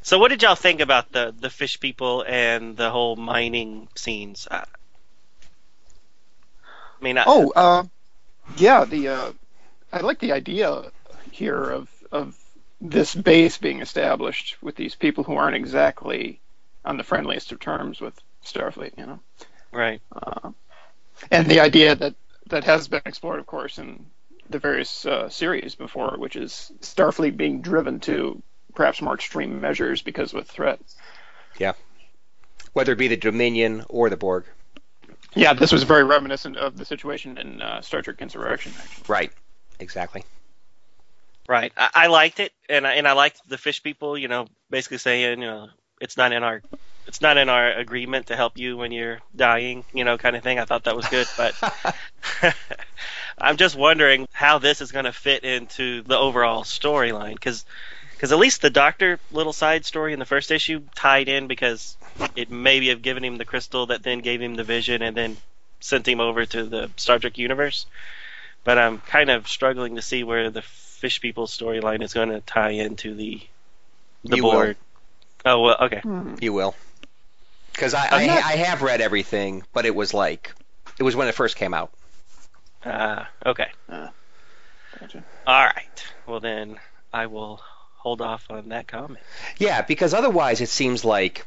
[0.00, 4.48] So, what did y'all think about the the fish people and the whole mining scenes?
[7.00, 7.84] I mean, I, Oh, uh,
[8.56, 8.84] yeah.
[8.84, 9.32] The uh,
[9.92, 10.90] I like the idea
[11.30, 12.36] here of of
[12.80, 16.40] this base being established with these people who aren't exactly
[16.84, 18.98] on the friendliest of terms with Starfleet.
[18.98, 19.20] You know,
[19.72, 20.00] right.
[20.12, 20.50] uh,
[21.30, 22.14] and the idea that
[22.48, 24.06] that has been explored, of course, in
[24.50, 28.42] the various uh, series before, which is Starfleet being driven to
[28.74, 30.80] perhaps more extreme measures because of a threat.
[31.58, 31.72] Yeah.
[32.72, 34.44] Whether it be the Dominion or the Borg.
[35.34, 38.72] Yeah, this was very reminiscent of the situation in uh, Star Trek Insurrection.
[38.78, 39.04] Actually.
[39.08, 39.32] Right.
[39.78, 40.24] Exactly.
[41.48, 41.72] Right.
[41.76, 44.18] I, I liked it, and I, and I liked the fish people.
[44.18, 45.68] You know, basically saying, you know,
[46.00, 46.62] it's not in our
[47.06, 49.84] it's not in our agreement to help you when you're dying.
[49.92, 50.58] You know, kind of thing.
[50.58, 51.54] I thought that was good, but
[53.38, 57.64] I'm just wondering how this is going to fit into the overall storyline because.
[58.12, 61.96] Because at least the Doctor little side story in the first issue tied in because
[62.36, 65.36] it maybe have given him the crystal that then gave him the vision and then
[65.80, 67.86] sent him over to the Star Trek universe.
[68.64, 72.40] But I'm kind of struggling to see where the fish people storyline is going to
[72.40, 73.40] tie into the
[74.24, 74.52] the You will.
[74.52, 74.76] Borg.
[75.44, 76.02] Oh well, okay.
[76.40, 76.74] You will.
[77.72, 80.52] Because I, I, not- I have read everything, but it was like,
[80.98, 81.92] it was when it first came out.
[82.84, 83.68] Uh, okay.
[83.88, 85.22] Gotcha.
[85.46, 86.04] All right.
[86.26, 86.78] Well then,
[87.12, 87.60] I will
[87.98, 89.20] hold off on that comment.
[89.58, 91.46] Yeah, because otherwise it seems like,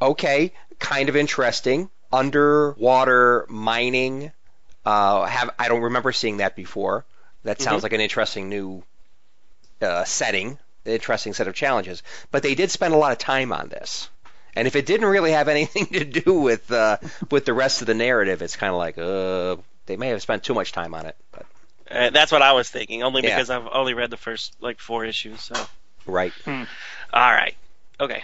[0.00, 1.90] okay, kind of interesting.
[2.12, 4.32] Underwater mining.
[4.84, 7.04] Uh, have I don't remember seeing that before.
[7.44, 7.82] That sounds Mhm.
[7.84, 8.82] like an interesting new
[9.80, 12.02] uh, setting, interesting set of challenges.
[12.30, 14.08] But they did spend a lot of time on this.
[14.56, 16.98] And if it didn't really have anything to do with uh,
[17.30, 20.42] with the rest of the narrative, it's kind of like, uh, they may have spent
[20.44, 21.16] too much time on it.
[21.32, 21.46] But
[21.90, 23.36] Uh, that's what I was thinking, only Yeah.
[23.36, 25.40] because I've only read the first like four issues.
[25.42, 25.54] So,
[26.06, 26.32] right.
[26.46, 26.56] all
[27.12, 27.56] right,
[28.00, 28.22] okay.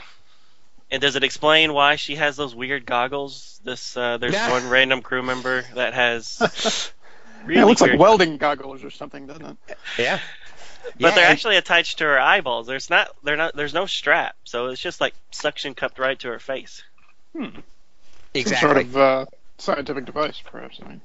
[0.91, 3.61] And does it explain why she has those weird goggles?
[3.65, 4.51] This uh, there's Nah.
[4.51, 6.93] one random crew member that has
[7.45, 9.79] really yeah, it looks like welding goggles or something, doesn't it?
[9.99, 10.21] Yeah.
[10.85, 12.67] but Yeah, they're and- actually attached to her eyeballs.
[12.67, 16.29] There's not they're not there's no strap, so it's just like suction cupped right to
[16.29, 16.83] her face.
[17.33, 17.65] Some
[18.35, 18.69] exactly.
[18.69, 19.27] sort of uh,
[19.59, 20.79] scientific device, perhaps.
[20.85, 21.01] I mean,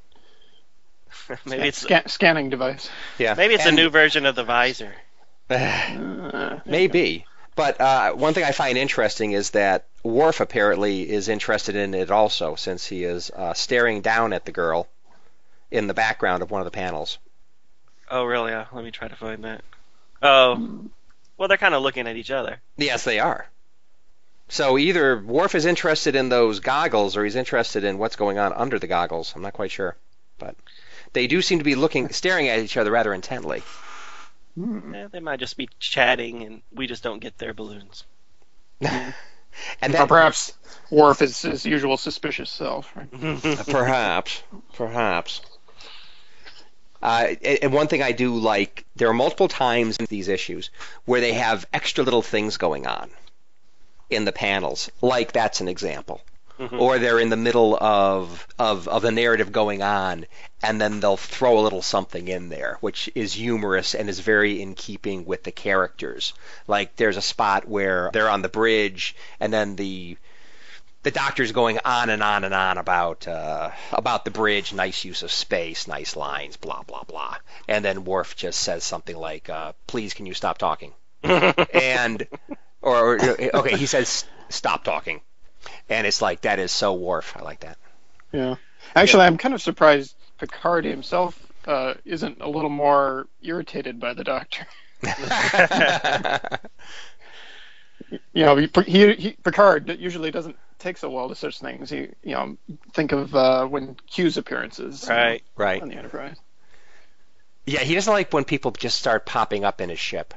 [1.46, 2.90] maybe it's scan- scanning device.
[3.18, 3.34] yeah.
[3.36, 4.94] maybe it's a new version of the visor.
[5.50, 7.26] Uh, Maybe.
[7.60, 12.10] But uh, one thing I find interesting is that Worf apparently is interested in it
[12.10, 14.88] also, since he is uh, staring down at the girl
[15.70, 17.18] in the background of one of the panels.
[18.10, 18.54] Oh really?
[18.54, 19.62] Uh, let me try to find that.
[20.22, 20.86] Oh,
[21.38, 22.62] well they're kind of looking at each other.
[22.78, 23.46] Yes, they are.
[24.48, 28.54] So either Worf is interested in those goggles, or he's interested in what's going on
[28.54, 29.34] under the goggles.
[29.36, 29.98] I'm not quite sure,
[30.38, 30.56] but
[31.12, 33.64] they do seem to be looking, staring at each other rather intently.
[34.56, 34.94] Hmm.
[34.94, 38.06] Eh, they might just be chatting, and we just don't get their balloons.
[38.82, 39.14] and
[39.82, 40.54] Or that, perhaps
[40.90, 42.96] Worf is his usual suspicious self.
[42.96, 43.12] Right?
[43.68, 44.44] Perhaps,
[44.74, 45.42] perhaps.
[47.02, 50.70] Uh, and and one thing I do like, there are multiple times in these issues
[51.06, 53.10] where they have extra little things going on
[54.10, 54.92] in the panels.
[55.02, 56.22] Like that's an example.
[56.60, 56.80] Mhm.
[56.80, 60.26] Or they're in the middle of, of of the narrative going on,
[60.62, 64.62] and then they'll throw a little something in there, which is humorous and is very
[64.62, 66.34] in keeping with the characters.
[66.68, 70.18] Like there's a spot where they're on the bridge, and then the
[71.04, 75.24] the doctor's going on and on and on about uh, about the bridge, nice use
[75.24, 77.36] of space, nice lines, blah blah blah,
[77.68, 80.94] and then Worf just says something like, uh, "Please, can you stop talking?"
[81.24, 82.28] and
[82.82, 85.22] or, or okay, he says stop talking,
[85.90, 87.36] and it's like that is so Worf.
[87.38, 87.78] I like that.
[88.32, 88.56] Yeah.
[88.96, 94.24] Actually, I'm kind of surprised Picard himself uh, isn't a little more irritated by the
[94.24, 94.66] Doctor.
[98.34, 101.90] you know, he, he, he, Picard usually doesn't take so well to such things.
[101.90, 102.58] He, you know,
[102.94, 106.38] think of uh, when Q's appearances right, right on the Enterprise.
[107.66, 110.34] Yeah, he doesn't like when people just start popping up in his ship.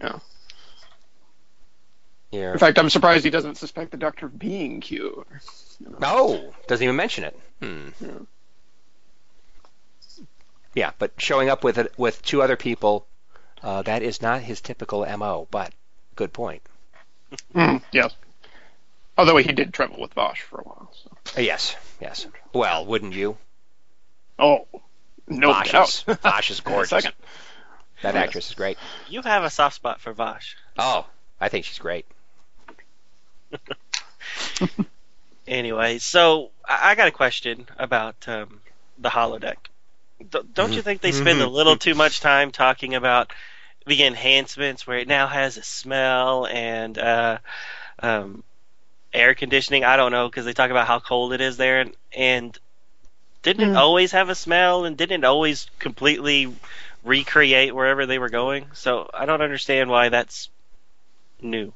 [0.00, 0.20] Yeah.
[2.34, 2.52] Yeah.
[2.52, 5.24] In fact, I'm surprised he doesn't suspect the Doctor of being Q.
[5.80, 5.98] No, know.
[6.02, 7.38] Oh, doesn't even mention it.
[7.60, 7.88] Hmm.
[8.00, 8.08] Yeah.
[10.74, 13.06] yeah, but showing up with it, with two other people,
[13.62, 15.46] uh, that is not his typical mo.
[15.50, 15.72] But
[16.16, 16.62] good point.
[17.54, 18.12] Mm, yes.
[19.16, 20.90] Although he did travel with Vash for a while.
[21.04, 21.10] So.
[21.38, 22.26] Uh, yes, yes.
[22.52, 23.36] Well, wouldn't you?
[24.40, 24.66] Oh,
[25.28, 25.88] no Vash doubt.
[25.88, 26.90] Is, Vash is gorgeous.
[26.90, 27.14] Second.
[28.02, 28.24] That Yes.
[28.24, 28.76] actress is great.
[29.08, 30.56] You have a soft spot for Vash.
[30.76, 31.06] Oh,
[31.40, 32.06] I think she's great.
[35.46, 38.60] Anyway, so I, I got a question about um,
[38.98, 39.56] the holodeck.
[40.30, 43.32] D- don't you think they spend a little too much time talking about
[43.86, 47.38] the enhancements where it now has a smell and uh,
[48.00, 48.44] um,
[49.12, 49.84] air conditioning?
[49.84, 52.58] I don't know because they talk about how cold it is there, and, and
[53.42, 53.76] didn't it Hmm.
[53.76, 56.54] always have a smell and didn't it always completely
[57.04, 58.68] recreate wherever they were going?
[58.74, 60.50] So I don't understand why that's
[61.40, 61.72] new.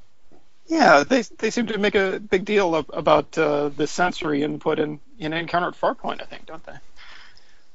[0.68, 4.78] Yeah, they they seem to make a big deal of, about uh, the sensory input
[4.78, 6.74] in, in Encounter at Farpoint, I think, don't they?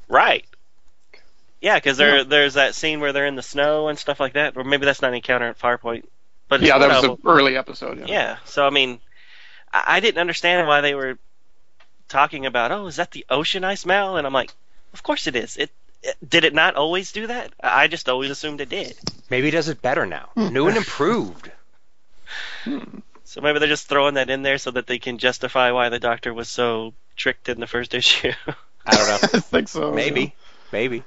[0.07, 0.45] Right.
[1.59, 2.23] Yeah, because there Yeah.
[2.23, 5.01] there's that scene where they're in the snow and stuff like that, or maybe that's
[5.01, 6.03] not Encounter at Farpoint.
[6.49, 7.99] But it's Yeah, that was an early episode.
[7.99, 8.05] Yeah.
[8.07, 8.37] Yeah.
[8.45, 8.99] So I mean,
[9.71, 11.17] I, I didn't understand why they were
[12.09, 12.71] talking about.
[12.71, 14.17] Oh, is that the ocean I smell?
[14.17, 14.51] And I'm like,
[14.93, 15.57] of course it is.
[15.57, 15.71] It,
[16.03, 17.53] it did it not always do that?
[17.61, 18.95] I I just always assumed it did.
[19.31, 20.29] Maybe he does it better now.
[20.35, 21.49] New and improved.
[23.25, 25.99] So maybe they're just throwing that in there so that they can justify why the
[25.99, 28.31] Doctor was so tricked in the first issue.
[28.85, 29.19] I don't know.
[29.33, 29.91] I think so.
[29.93, 30.35] Maybe.
[30.71, 31.05] Maybe.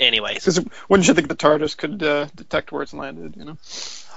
[0.00, 3.36] Anyways, Because wouldn't you think the TARDIS could uh, detect where it's landed?
[3.36, 3.58] You know.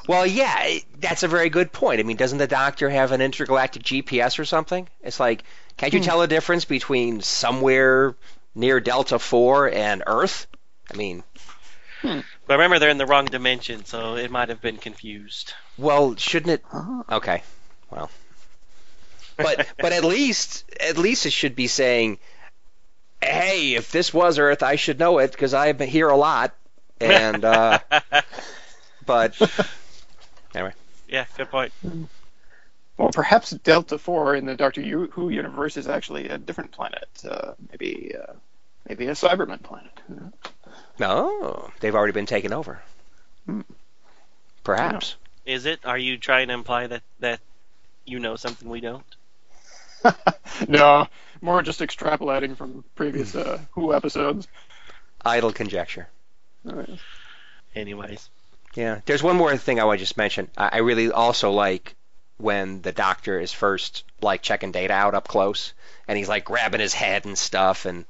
[0.07, 1.99] Well, yeah, that's a very good point.
[1.99, 4.87] I mean, doesn't the doctor have an intergalactic GPS or something?
[5.01, 5.43] It's like,
[5.77, 6.05] can't you Hmm.
[6.05, 8.15] tell the difference between somewhere
[8.55, 10.47] near Delta 4 and Earth?
[10.91, 11.23] I mean,
[12.49, 15.53] but remember they're in the wrong dimension, so it might have been confused.
[15.77, 16.63] well, shouldn't it?
[16.73, 17.03] Ah.
[17.11, 17.43] Okay,
[17.91, 18.09] well,
[19.37, 22.17] but but at least at least it should be saying,
[23.21, 26.55] hey, if this was Earth, I should know it because I'm here a lot,
[26.99, 27.77] and uh,
[29.05, 29.39] but
[30.55, 30.73] anyway,
[31.07, 31.71] yeah, good point.
[32.97, 37.09] Well, perhaps Delta Four in the Doctor Who universe is actually a different planet.
[37.23, 38.33] Uh, maybe uh,
[38.87, 39.91] maybe a Cyberman planet.
[40.09, 40.31] you know.
[40.99, 42.81] No, they've already been taken over.
[43.45, 43.61] Hmm.
[44.63, 45.15] Perhaps.
[45.45, 45.79] Is it?
[45.85, 47.39] Are you trying to imply that that
[48.05, 49.03] you know something we don't?
[50.67, 51.07] no,
[51.41, 54.47] more just extrapolating from previous uh, Who episodes.
[55.25, 56.07] Idle conjecture.
[56.65, 56.95] Oh, yeah.
[57.75, 58.29] Anyways,
[58.75, 59.01] Yeah.
[59.05, 60.49] There's one more thing I want to just mention.
[60.57, 61.95] I, I really also like
[62.37, 65.73] when the doctor is first like checking data out up close,
[66.07, 68.05] and he's like grabbing his head and stuff, and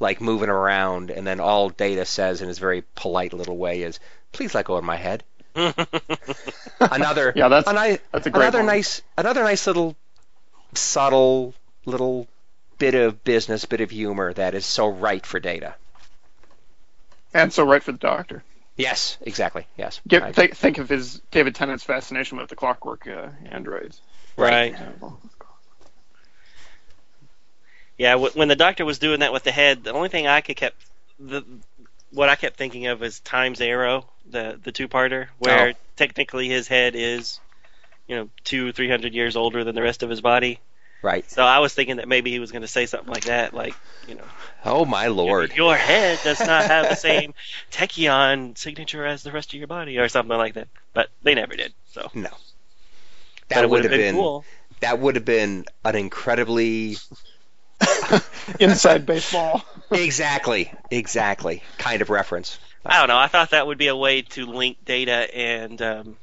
[0.00, 3.98] like moving around, and then all data says in his very polite little way is,
[4.32, 5.24] "Please let go of my head."
[6.80, 7.32] Another.
[7.34, 8.76] Yeah, that's- a ni- that's a great another moment.
[8.76, 9.96] nice another nice little
[10.74, 12.28] subtle little
[12.78, 15.74] bit of business, bit of humor that is so right for data.
[17.34, 18.42] And so right for the Doctor.
[18.76, 19.66] Yes, exactly.
[19.76, 20.00] Yes.
[20.06, 24.00] Get, I- think, think of his David Tennant's fascination with the clockwork uh, androids.
[24.36, 24.72] right?
[24.72, 25.20] Yeah, well,
[27.98, 30.40] Yeah, w- when the doctor was doing that with the head, the only thing I
[30.40, 30.76] could kept
[31.18, 31.44] the
[32.10, 35.78] what I kept thinking of is Time's Arrow, the the two parter, where Oh.
[35.96, 37.38] technically his head is,
[38.06, 40.60] you know, two three hundred years older than the rest of his body.
[41.02, 41.28] right.
[41.30, 43.74] So I was thinking that maybe he was going to say something like that, like,
[44.08, 44.24] you know,
[44.64, 45.52] Oh my lord.
[45.54, 47.34] your head does not have the same
[47.72, 50.68] tachyon signature as the rest of your body, or something like that.
[50.94, 51.72] But they never did.
[51.92, 52.30] So No.
[53.48, 54.44] That would have been, cool.
[54.80, 56.96] that would have been an incredibly
[58.60, 59.62] Inside baseball.
[59.90, 62.58] exactly exactly kind of reference.
[62.84, 63.18] I don't know.
[63.18, 66.16] I thought that would be a way to link Data and um,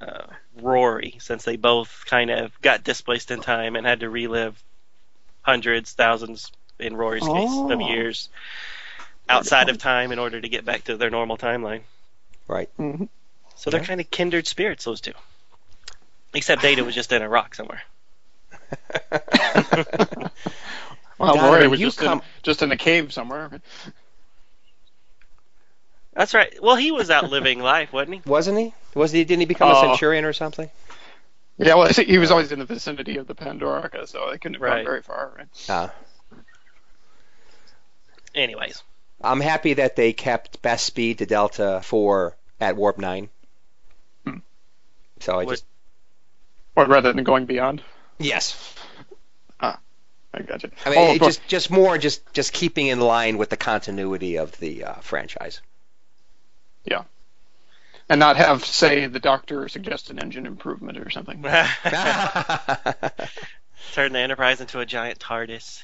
[0.00, 0.24] uh,
[0.60, 4.60] Rory, since they both kind of got displaced in time and had to relive
[5.42, 7.88] hundreds, thousands, in Rory's case, of Oh.
[7.88, 8.28] years
[9.28, 11.82] outside of time in order to get back to their normal timeline.
[12.48, 12.68] Right.
[12.78, 13.08] Mhm.
[13.56, 13.86] So they're Yeah.
[13.86, 15.12] kind of kindred spirits, those two.
[16.34, 17.82] Except Data was just in a rock somewhere.
[21.20, 23.60] Well, Donovan, Rory was you just, come- in, just in a cave somewhere.
[26.14, 26.52] That's right.
[26.62, 28.22] Well, he was out living life, wasn't he?
[28.28, 28.74] Wasn't he?
[28.94, 29.24] Was he?
[29.24, 29.82] Didn't he become a Oh.
[29.90, 30.70] centurion or something?
[31.58, 34.62] Yeah, well, he was always in the vicinity of the Pandorica, so they couldn't have
[34.62, 34.76] Right.
[34.76, 35.32] gone very far.
[35.36, 35.70] Right?
[35.70, 35.88] Uh,
[38.34, 38.82] Anyways,
[39.20, 43.28] I'm happy that they kept best speed to Delta 4 at warp 9.
[44.24, 44.38] Hmm.
[45.18, 45.64] So I What- just
[46.76, 47.82] Or rather than going beyond.
[48.18, 48.74] yes.
[50.32, 50.70] I got you.
[50.84, 54.36] I mean, Oh, it just just more just just keeping in line with the continuity
[54.36, 55.60] of the uh, franchise.
[56.84, 57.04] Yeah.
[58.08, 61.42] And not have, say, the doctor suggest an engine improvement or something.
[63.92, 65.82] turn the Enterprise into a giant TARDIS.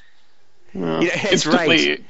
[0.74, 2.05] Yeah, Yeah, it's instantly,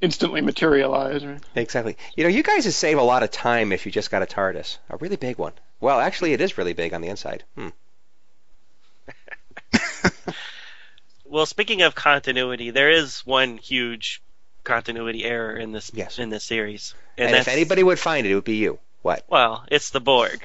[0.00, 1.24] instantly materialize.
[1.24, 1.40] Right?
[1.54, 1.96] exactly.
[2.16, 4.26] You know, you guys would save a lot of time if you just got a
[4.26, 5.52] TARDIS, a really big one.
[5.80, 7.44] Well, actually, it is really big on the inside.
[7.56, 7.68] Hmm.
[11.28, 14.22] Well, speaking of continuity, there is one huge
[14.64, 16.18] continuity error in this Yes.
[16.18, 18.78] in this series, And, that's if anybody would find it, it would be you.
[19.02, 19.24] What?
[19.28, 20.44] well, it's the Borg.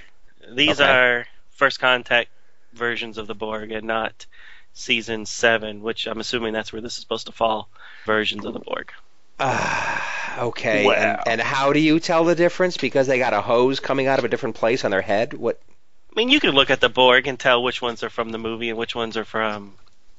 [0.56, 0.90] These Okay.
[0.90, 2.30] are first contact
[2.74, 4.26] versions of the Borg, and not
[4.74, 7.70] season seven, which I'm assuming that's where this is supposed to fall.
[8.06, 8.92] Versions of the Borg.
[9.40, 10.86] Ah, okay.
[10.86, 10.94] Wow.
[10.94, 12.78] And, and how do you tell the difference?
[12.78, 15.34] Because they got a hose coming out of a different place on their head?
[15.34, 15.60] What?
[16.12, 18.38] I mean, you can look at the Borg and tell which ones are from the
[18.38, 19.74] movie and which ones are from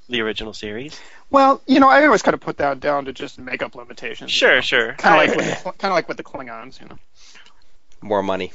[0.09, 0.99] the original series.
[1.31, 4.31] Well, you know, I always kind of put that down to just makeup limitations.
[4.31, 4.93] Sure, sure.
[4.95, 6.99] Kind of like with the, kind of like with the Klingons, you know.
[8.03, 8.53] More money.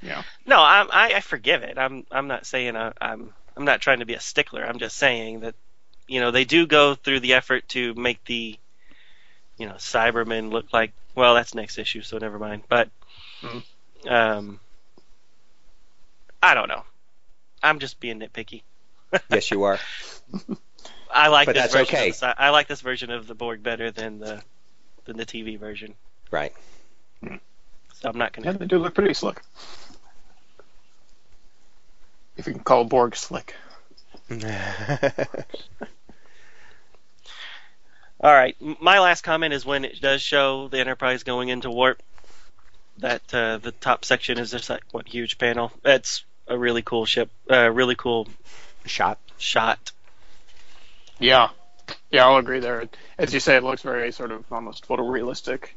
[0.00, 0.22] Yeah.
[0.46, 1.76] No, I'm, I, I forgive it.
[1.76, 4.64] I'm I'm not saying I, I'm I'm not trying to be a stickler.
[4.64, 5.56] I'm just saying that
[6.06, 8.56] you know they do go through the effort to make the
[9.56, 12.62] you know Cybermen look like well that's next issue so never mind.
[12.68, 12.88] But
[13.42, 13.62] Mhm.
[14.08, 14.60] um,
[16.40, 16.84] I don't know.
[17.62, 18.62] I'm just being nitpicky.
[19.28, 19.78] Yes, you are.
[21.18, 21.96] I like But this that's version.
[21.96, 22.10] okay.
[22.10, 24.42] Of the, I like this version of the Borg better than the
[25.04, 25.94] than the TV version.
[26.30, 26.52] Right.
[27.22, 28.52] So I'm not gonna.
[28.52, 29.42] they do look pretty slick.
[32.36, 33.54] If you can call Borg slick.
[34.30, 34.38] All
[38.32, 38.56] right.
[38.80, 42.02] My last comment is when it does show the Enterprise going into warp.
[42.98, 45.72] That uh, the top section is just like one huge panel.
[45.82, 47.30] That's a really cool ship.
[47.50, 48.26] Uh, really cool
[48.86, 49.18] Shot.
[49.38, 49.92] shot.
[51.18, 51.48] Yeah.
[52.10, 52.88] Yeah, I'll agree there.
[53.16, 55.68] As you say, it looks very sort of almost photorealistic,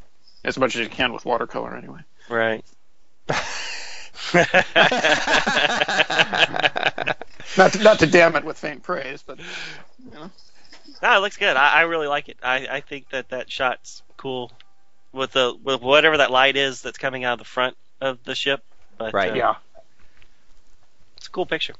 [0.43, 2.01] as much as you can with watercolor, anyway.
[2.29, 2.63] Right.
[7.57, 9.37] Not to, not to damn it with faint praise, but
[10.13, 10.31] No,
[11.01, 11.57] it looks good.
[11.57, 12.37] I, I really like it.
[12.41, 14.51] I, I think that that shot's cool
[15.11, 18.35] with the with whatever that light is that's coming out of the front of the
[18.35, 18.63] ship.
[18.97, 19.31] But Right.
[19.31, 19.55] uh, yeah.
[21.17, 21.73] it's a cool picture.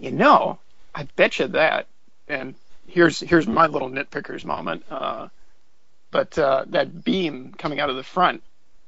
[0.00, 0.58] You know,
[0.94, 1.86] I bet you that.
[2.28, 2.54] And
[2.92, 4.84] here's here's my little nitpickers moment.
[4.90, 5.28] Uh,
[6.10, 8.42] but uh, that beam coming out of the front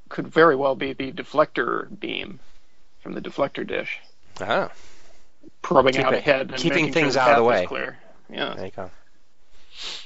[0.08, 2.38] could very well be the deflector beam
[3.00, 3.98] from the deflector dish,
[4.40, 4.70] Ah,
[5.62, 7.66] probing Keep out it- ahead and keeping making sure things the out of the way.
[7.66, 7.98] Clear.
[8.30, 8.90] Yeah, there you go.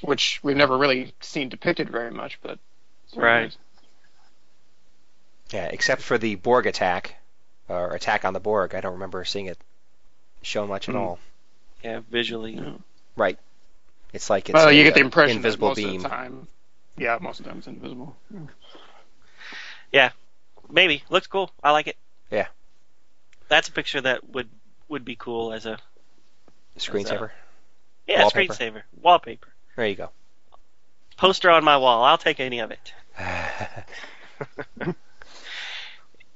[0.01, 2.59] which we've never really seen depicted very much, but
[3.17, 3.55] Right.
[5.51, 7.17] Yeah, except for the Borg attack,
[7.69, 8.75] or attack on the Borg.
[8.75, 9.59] I don't remember seeing it
[10.43, 11.01] shown much at Hmm.
[11.01, 11.19] all.
[11.83, 12.53] Yeah, visually.
[12.55, 12.73] Yeah.
[13.17, 13.39] Right.
[14.13, 15.97] It's like it's well, a, you get the impression invisible most beam.
[15.97, 16.49] of the time.
[16.97, 18.17] Yeah, most of the time it's invisible.
[19.93, 20.11] Yeah.
[20.71, 21.51] Maybe looks cool.
[21.63, 21.97] I like it.
[22.31, 22.47] Yeah.
[23.49, 24.49] That's a picture that would
[24.89, 25.79] would be cool as a
[26.79, 27.31] Screensaver.
[28.07, 28.55] yeah Wallpaper.
[28.55, 30.11] screensaver wallpaper There you go.
[31.17, 32.05] poster on my wall.
[32.05, 32.93] I'll take any of it.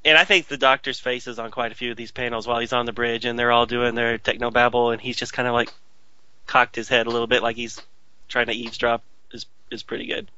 [0.04, 2.58] And I think the doctor's face is on quite a few of these panels while
[2.58, 5.46] he's on the bridge, and they're all doing their techno babble, and he's just kind
[5.46, 5.72] of like
[6.46, 7.80] cocked his head a little bit, like he's
[8.28, 9.02] trying to eavesdrop.
[9.32, 10.30] is is pretty good.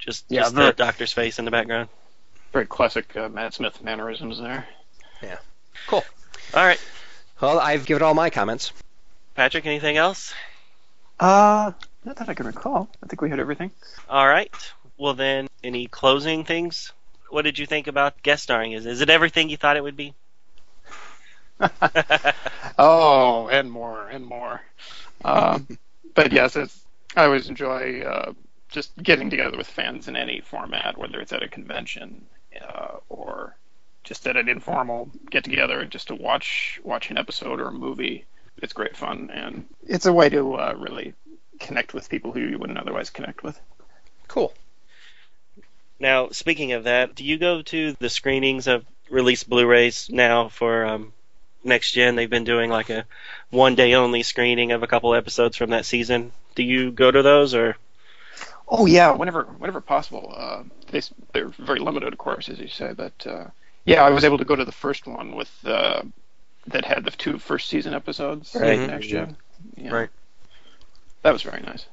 [0.00, 1.88] Just, Yeah, just very- the doctor's face in the background.
[2.52, 4.66] Very classic uh, Matt Smith mannerisms there.
[5.22, 5.38] Yeah.
[5.86, 6.04] Cool.
[6.54, 6.80] All right,
[7.40, 8.72] well, I've given all my comments.
[9.34, 9.66] Patrick.
[9.66, 10.32] Anything else?
[11.20, 11.72] Uh,
[12.04, 12.88] not that I can recall.
[13.02, 13.70] I think we had everything.
[14.08, 14.52] All right.
[14.96, 16.92] Well then, any closing things?
[17.30, 18.72] What did you think about guest starring?
[18.72, 20.14] Is is it everything you thought it would be?
[22.78, 24.62] Oh, and more and more.
[25.24, 25.66] Um,
[26.14, 26.80] but yes, it's,
[27.16, 28.32] I always enjoy uh,
[28.68, 32.24] just getting together with fans in any format, whether it's at a convention
[32.60, 33.56] uh, or
[34.04, 38.24] just at an informal get together, just to watch watch an episode or a movie.
[38.62, 41.14] It's great fun, and it's a way to uh, really
[41.58, 43.60] connect with people who you wouldn't otherwise connect with.
[44.28, 44.54] Cool.
[45.98, 50.86] Now, speaking of that, do you go to the screenings of released Blu-rays now for
[50.86, 51.12] um,
[51.68, 52.16] next gen?
[52.16, 53.04] They've been doing like a
[53.50, 56.32] one day only screening of a couple episodes from that season.
[56.54, 57.76] Do you go to those or?
[58.68, 60.34] Oh yeah, whenever whenever possible.
[60.36, 61.00] Uh, they
[61.32, 62.92] they're very limited, of course, as you say.
[62.92, 63.44] But uh,
[63.84, 66.02] yeah, I was able to go to the first one with uh,
[66.66, 68.54] that had the two first season episodes.
[68.54, 68.78] Right.
[68.78, 69.36] Next gen.
[69.76, 69.90] Yeah.
[69.94, 70.10] Right.
[71.22, 71.86] That was very nice.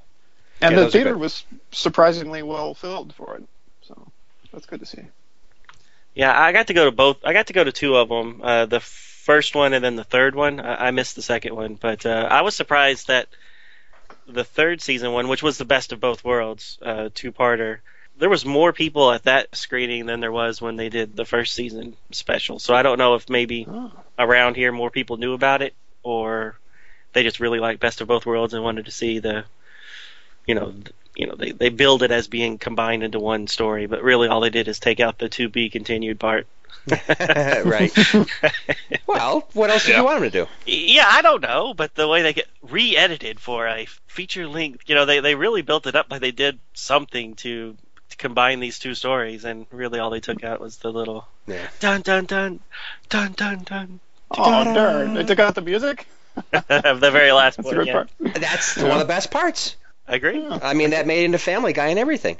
[0.61, 1.19] And Yeah, the theater good.
[1.19, 3.43] was surprisingly well filled for it.
[3.87, 4.11] So
[4.51, 5.01] that's good to see.
[6.13, 7.17] Yeah, I got to go to both.
[7.25, 8.41] I got to go to two of them.
[8.41, 8.79] Uh, the
[9.25, 10.59] first one and then the third one.
[10.59, 13.27] I, I missed the second one, but uh, I was surprised that
[14.27, 17.79] the third season one, which was the best of both worlds, uh, two-parter,
[18.17, 21.53] there was more people at that screening than there was when they did the first
[21.53, 22.59] season special.
[22.59, 23.91] So I don't know if maybe Oh.
[24.17, 25.73] around here more people knew about it,
[26.03, 26.55] or
[27.13, 29.43] they just really liked Best of Both Worlds and wanted to see the,
[30.45, 30.73] you know,
[31.15, 34.41] you know, they they build it as being combined into one story, but really all
[34.41, 36.45] they did is take out the to be continued part.
[37.65, 37.91] right.
[39.07, 39.99] Well, what else did Yeah.
[39.99, 40.47] you want him to do?
[40.65, 44.95] Yeah, I don't know, but the way they get re-edited for a feature length, you
[44.95, 47.75] know, they they really built it up like they did something to,
[48.09, 51.67] to combine these two stories, and really all they took out was the little Yeah.
[51.79, 52.59] dun dun dun
[53.09, 53.99] dun dun dun
[54.31, 55.13] Oh darn!
[55.13, 56.07] They took out the music.
[56.51, 57.77] of the very last That's one.
[57.77, 57.93] the Yeah.
[57.93, 58.09] part.
[58.19, 59.75] That's one of the best parts.
[60.07, 60.41] I agree.
[60.41, 60.59] Yeah.
[60.61, 62.37] I mean, that made into Family Guy and everything,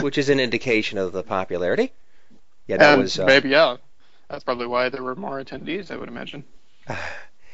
[0.00, 1.92] which is an indication of the popularity.
[2.68, 3.18] Yeah, that and was.
[3.18, 3.76] Uh, maybe yeah,
[4.28, 5.90] that's probably why there were more attendees.
[5.90, 6.44] I would imagine.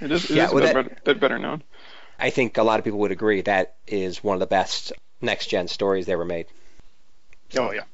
[0.01, 1.62] It is, it Yeah, is a well, bit, that- better, bit better known.
[2.19, 5.47] I think a lot of people would agree that is one of the best next
[5.47, 6.47] gen stories they ever made.
[7.57, 7.85] Oh yeah.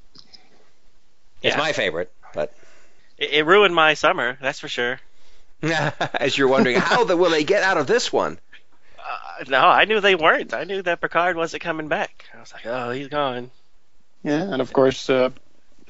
[1.43, 1.59] It's Yeah.
[1.59, 2.53] my favorite, but
[3.19, 4.99] It, it ruined my summer, that's for sure.
[5.63, 8.39] as you're wondering, how the, will they get out of this one?
[8.99, 10.55] Uh, no, I knew they weren't.
[10.55, 12.25] I knew that Picard wasn't coming back.
[12.35, 13.51] I was like, oh, he's gone.
[14.23, 15.31] Yeah, and of course, uh,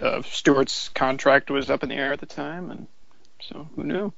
[0.00, 2.86] uh, Stewart's contract was up in the air at the time, and
[3.40, 4.12] so who knew?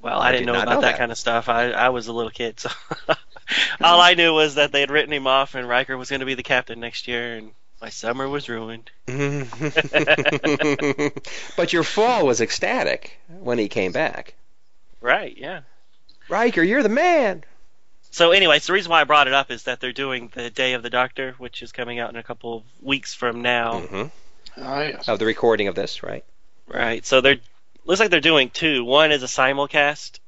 [0.00, 0.92] Well, I I, did didn't know about know that.
[0.92, 0.98] that.
[0.98, 1.48] kind of stuff.
[1.48, 2.70] I I was a little kid, so
[3.80, 6.26] all I knew was that they had written him off, and Riker was going to
[6.26, 8.90] be the captain next year, and my summer was ruined.
[11.56, 14.34] but your fall was ecstatic when he came back.
[15.00, 15.36] Right?
[15.36, 15.60] Yeah.
[16.28, 17.44] Riker, you're the man.
[18.10, 20.74] So, anyways, the reason why I brought it up is that they're doing the Day
[20.74, 23.80] of the Doctor, which is coming out in a couple of weeks from now.
[23.80, 24.04] hmm
[24.56, 25.08] Ah, yes.
[25.08, 26.24] Of the recording of this, right?
[26.68, 27.04] Right.
[27.04, 27.38] So they're
[27.84, 28.84] looks like they're doing two.
[28.84, 30.18] One is a simulcast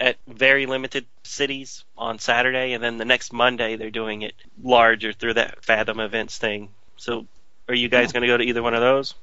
[0.00, 5.12] at very limited cities on Saturday, and then the next Monday they're doing it larger
[5.12, 6.70] through that Fathom Events thing.
[6.96, 7.26] So,
[7.68, 9.14] are you guys going to go to either one of those?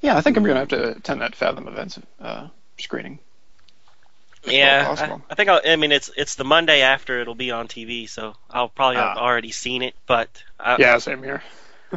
[0.00, 2.48] Yeah, I think I'm gonna have to attend that Fathom events uh,
[2.78, 3.18] screening.
[4.46, 4.96] well Yeah.
[4.98, 8.08] I, I think I'll, I mean it's it's the Monday after it'll be on TV,
[8.08, 9.20] so I'll probably have Ah.
[9.20, 10.28] already seen it, but
[10.58, 11.42] I, Yeah, same here.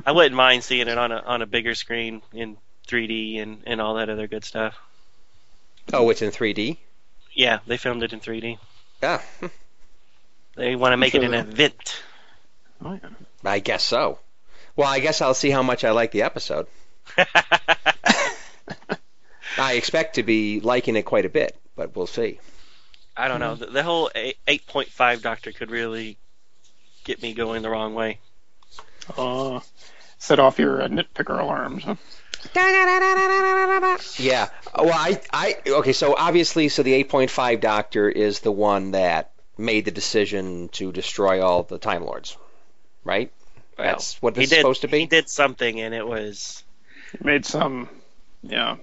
[0.05, 2.57] I wouldn't mind seeing it on a on a bigger screen in
[2.87, 4.75] 3D and and all that other good stuff.
[5.91, 6.77] Oh, it's in 3D.
[7.33, 8.57] Yeah, they filmed it in 3D.
[9.01, 9.21] Yeah,
[10.55, 12.01] They want to make Sure it an they- event.
[12.83, 13.09] Oh, yeah.
[13.43, 14.19] I guess so.
[14.75, 16.67] Well, I guess I'll see how much I like the episode.
[19.57, 22.39] I expect to be liking it quite a bit, but we'll see.
[23.15, 23.55] I don't know.
[23.55, 26.17] The, the whole 8.5 Doctor could really
[27.03, 28.19] get me going the wrong way.
[29.17, 29.59] Uh,
[30.23, 31.83] set off your uh, nitpicker alarms.
[31.83, 31.95] Huh?
[34.17, 34.49] Yeah.
[34.77, 35.93] Well, I, I, okay.
[35.93, 41.41] So obviously, so the 8.5 Doctor is the one that made the decision to destroy
[41.43, 42.37] all the Time Lords,
[43.03, 43.31] right?
[43.77, 44.99] Well, That's what he this is did, supposed to be.
[44.99, 46.63] He did something, and it was
[47.21, 47.89] Made some,
[48.41, 48.77] yeah,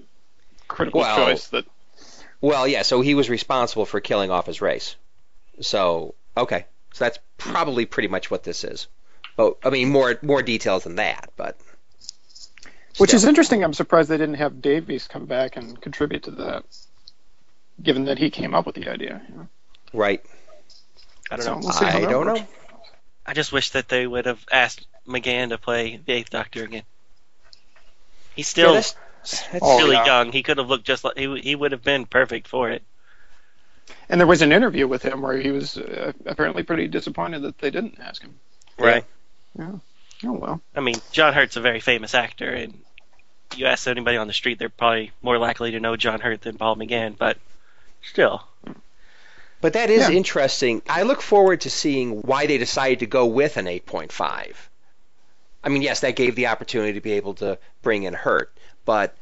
[0.68, 1.64] critical Well- choice that.
[2.42, 2.82] Well, yeah.
[2.82, 4.96] So he was responsible for killing off his race.
[5.60, 6.64] So okay.
[6.94, 8.86] So that's probably pretty much what this is.
[9.40, 11.30] But I mean, more more details than that.
[11.36, 11.58] But
[12.98, 13.64] Which is interesting.
[13.64, 16.64] I'm surprised they didn't have Davies come back and contribute to that,
[17.82, 19.22] given that he came up with the idea.
[19.28, 19.48] You know?
[19.92, 20.22] right.
[21.30, 21.62] I don't So know.
[21.62, 22.40] we'll I don't works.
[22.40, 22.46] know.
[23.26, 26.84] I just wish that they would have asked McGann to play the Eighth Doctor again.
[28.34, 28.96] He's Yeah, still that's,
[29.52, 30.04] that's Oh, really yeah.
[30.04, 30.32] young.
[30.32, 32.84] He could have looked just like he he would have been perfect for it.
[34.08, 37.58] And there was an interview with him where he was uh, apparently pretty disappointed that
[37.58, 38.38] they didn't ask him.
[38.78, 39.04] Right.
[39.58, 39.80] Oh
[40.22, 40.60] well.
[40.74, 42.78] I mean, John Hurt's a very famous actor, and
[43.56, 46.56] you ask anybody on the street, they're probably more likely to know John Hurt than
[46.58, 47.16] Paul McGann.
[47.18, 47.36] But
[48.02, 48.46] still,
[49.62, 50.14] But that is Yeah.
[50.16, 50.80] interesting.
[50.88, 54.56] I look forward to seeing why they decided to go with an 8.5.
[55.62, 58.50] I mean, yes, that gave the opportunity to be able to bring in Hurt,
[58.86, 59.14] but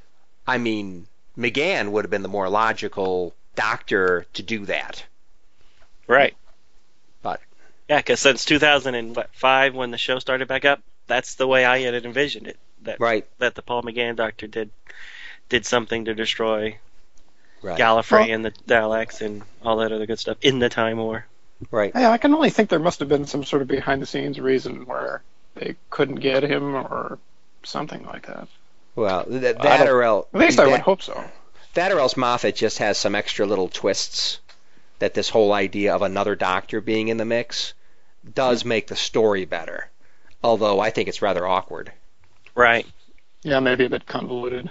[0.47, 5.05] I mean, McGann would have been the more logical doctor to do that.
[6.07, 6.35] right?
[7.89, 11.81] But- yeah, because since 2005, when the show started back up, that's the way I
[11.81, 12.59] had envisioned it.
[12.82, 14.70] That Right, that the Paul McGann Doctor did
[15.48, 16.78] did something to destroy
[17.62, 17.78] right.
[17.78, 21.27] Gallifrey Well- and the Daleks and all that other good stuff in the Time War.
[21.73, 21.90] Right.
[21.94, 24.39] Yeah, I can only think there must have been some sort of behind the scenes
[24.39, 25.23] reason where
[25.56, 27.19] they couldn't get him or
[27.65, 28.47] something like that.
[28.94, 31.24] Well, th- that or else At least I that, would hope so.
[31.74, 34.39] that or else Moffat just has some extra little twists
[35.01, 37.74] that this whole idea of another doctor being in the mix
[38.35, 39.90] does make the story better.
[40.43, 41.93] Although I think it's rather awkward.
[42.55, 42.86] Right.
[43.43, 44.70] Yeah, maybe a bit convoluted.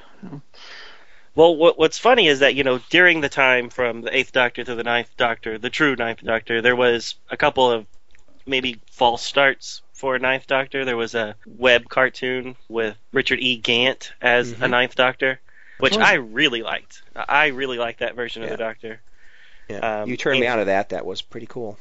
[1.35, 4.63] Well, what, what's funny is that you know during the time from the Eighth Doctor
[4.63, 7.85] to the Ninth Doctor, the true Ninth Doctor, there was a couple of
[8.45, 10.83] maybe false starts for a Ninth Doctor.
[10.85, 13.57] There was a web cartoon with Richard E.
[13.57, 14.69] Grant as a Mhm.
[14.71, 15.39] Ninth Doctor,
[15.79, 16.01] which Oh.
[16.01, 17.03] I really liked.
[17.15, 19.01] I really liked that version of the Doctor.
[19.69, 20.01] Yeah.
[20.01, 20.89] Um, you turned me out of that.
[20.89, 21.77] That was pretty cool.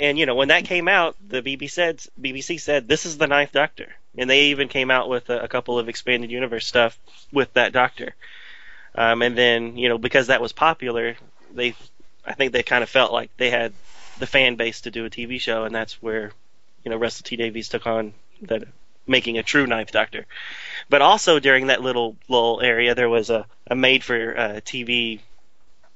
[0.00, 3.26] And you know when that came out, the BBC said BBC said this is the
[3.26, 6.98] Ninth Doctor, and they even came out with a, a couple of expanded universe stuff
[7.32, 8.14] with that Doctor.
[8.94, 11.16] Um, and then you know because that was popular,
[11.52, 11.74] they
[12.24, 13.72] I think they kind of felt like they had
[14.18, 16.32] the fan base to do a TV show, and that's where
[16.84, 18.12] you know Russell T Davies took on
[18.42, 18.64] that
[19.06, 20.26] making a true Ninth Doctor.
[20.88, 25.20] But also during that little lull area, there was a, a made for uh, TV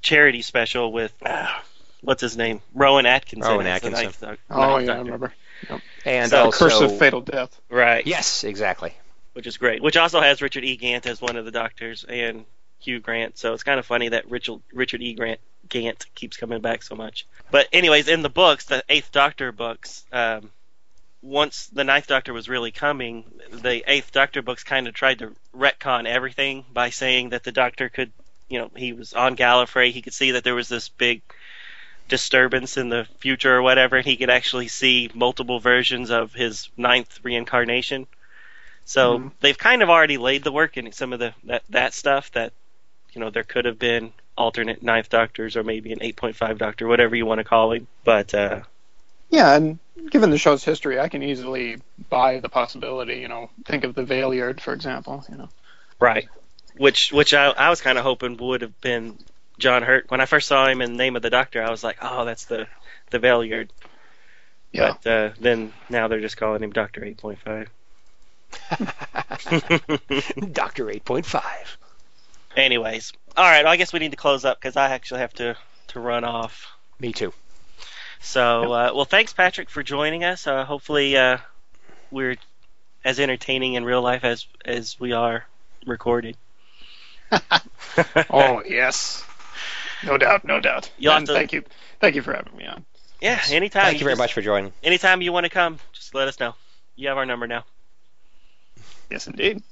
[0.02, 1.12] charity special with.
[1.23, 1.48] Uh,
[2.02, 2.60] What's his name?
[2.74, 3.51] Rowan Atkinson.
[3.51, 4.05] Rowan Atkinson.
[4.05, 5.02] Ninth Doc- Oh Ninth yeah, I Doctor.
[5.05, 5.32] remember.
[6.05, 7.60] And So- The also, Curse of Fatal Death.
[7.68, 8.06] Right.
[8.06, 8.94] yes, exactly.
[9.32, 9.82] Which is great.
[9.82, 10.77] Which also has Richard E.
[10.77, 12.44] Grant as one of the doctors and
[12.81, 13.36] Hugh Grant.
[13.39, 15.14] So it's kind of funny that Richard Richard E.
[15.14, 17.27] Grant Gant keeps coming back so much.
[17.51, 20.51] But anyways, in the books, the Eighth Doctor books, um,
[21.23, 25.35] once the Ninth Doctor was really coming, the Eighth Doctor books kind of tried to
[25.55, 28.12] retcon everything by saying that the Doctor could,
[28.48, 29.90] you know, he was on Gallifrey.
[29.93, 31.23] He could see that there was this big
[32.08, 36.68] disturbance in the future or whatever, and he could actually see multiple versions of his
[36.76, 38.06] ninth reincarnation.
[38.84, 39.32] So Mhm.
[39.40, 42.52] they've kind of already laid the work in some of the that, that stuff that
[43.12, 47.16] you know there could have been alternate ninth doctors or maybe an 8.5 doctor, whatever
[47.16, 47.86] you want to call him.
[48.04, 48.60] But uh,
[49.30, 49.78] Yeah, and
[50.10, 51.78] given the show's history, I can easily
[52.10, 53.16] buy the possibility.
[53.16, 55.24] You know, think of the Valeyard, for example.
[55.28, 55.48] You know.
[55.98, 56.28] right,
[56.76, 59.18] which which I, I was kind of hoping would have been
[59.58, 60.10] John Hurt.
[60.10, 62.44] When I first saw him in Name of the Doctor, I was like, oh, that's
[62.46, 62.66] the
[63.10, 63.70] the Valeyard.
[64.72, 64.94] Yeah.
[65.02, 67.68] But uh, then now they're just calling him Doctor 8.5.
[70.52, 71.42] Doctor 8.5.
[72.56, 73.64] Anyways, all right.
[73.64, 75.56] Well, I guess we need to close up because I actually have to
[75.88, 76.66] to run off.
[76.98, 77.32] Me too.
[78.20, 80.46] So, uh, well, thanks, Patrick, for joining us.
[80.46, 81.38] Uh, hopefully, uh,
[82.10, 82.36] we're
[83.04, 85.46] as entertaining in real life as as we are
[85.86, 86.36] recorded.
[88.30, 89.24] Oh yes.
[90.05, 90.90] No doubt, no doubt.
[90.98, 91.64] You'll have to- thank you,
[92.01, 92.85] thank you for having me on.
[93.20, 93.85] yeah, anytime.
[93.85, 94.73] Thank you very just- much for joining.
[94.82, 96.55] Anytime you want to come, just let us know.
[96.97, 97.64] You have our number now.
[99.10, 99.62] Yes, indeed.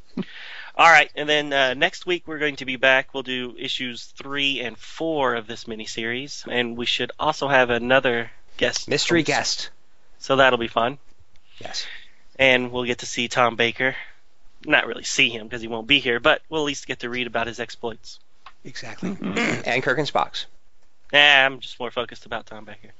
[0.77, 3.15] All right, and then uh, next week we're going to be back.
[3.15, 8.31] We'll do issues three and four of this miniseries, and we should also have another
[8.57, 9.27] guest, Mystery host.
[9.27, 9.71] guest.
[10.19, 10.99] So that'll be fun.
[11.61, 11.87] Yes.
[12.37, 13.95] and we'll get to see Tom Baker.
[14.67, 17.09] Not really see him because he won't be here, but we'll at least get to
[17.11, 18.19] read about his exploits.
[18.65, 19.11] Exactly.
[19.11, 19.63] Mhm.
[19.67, 20.47] and Kirk and Spock's.
[21.13, 22.91] Nah, I'm just more focused about Tom Baker.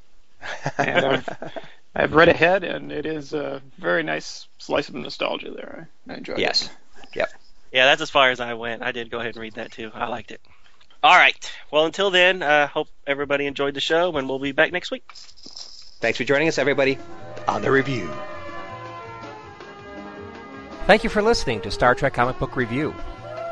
[0.79, 1.29] And I've,
[1.95, 5.89] I've read ahead, and it is a very nice slice of nostalgia there.
[6.09, 6.65] I, I enjoyed yes.
[6.65, 6.71] it.
[7.75, 8.83] Yeah, that's as far as I went.
[8.85, 9.91] I did go ahead and read that too.
[9.93, 10.41] I liked it.
[11.03, 11.53] All right.
[11.73, 15.03] Well, until then, uh, hope everybody enjoyed the show, and we'll be back next week.
[16.01, 16.99] Thanks for joining us, everybody,
[17.49, 18.09] on the review.
[20.87, 22.95] Thank you for listening to Star Trek Comic Book Review.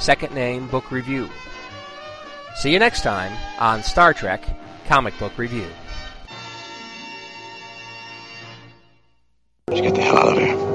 [0.00, 1.28] Second Name Book Review.
[2.56, 4.42] See you next time on Star Trek
[4.86, 5.68] Comic Book Review.
[9.68, 10.69] Get the hell out of here.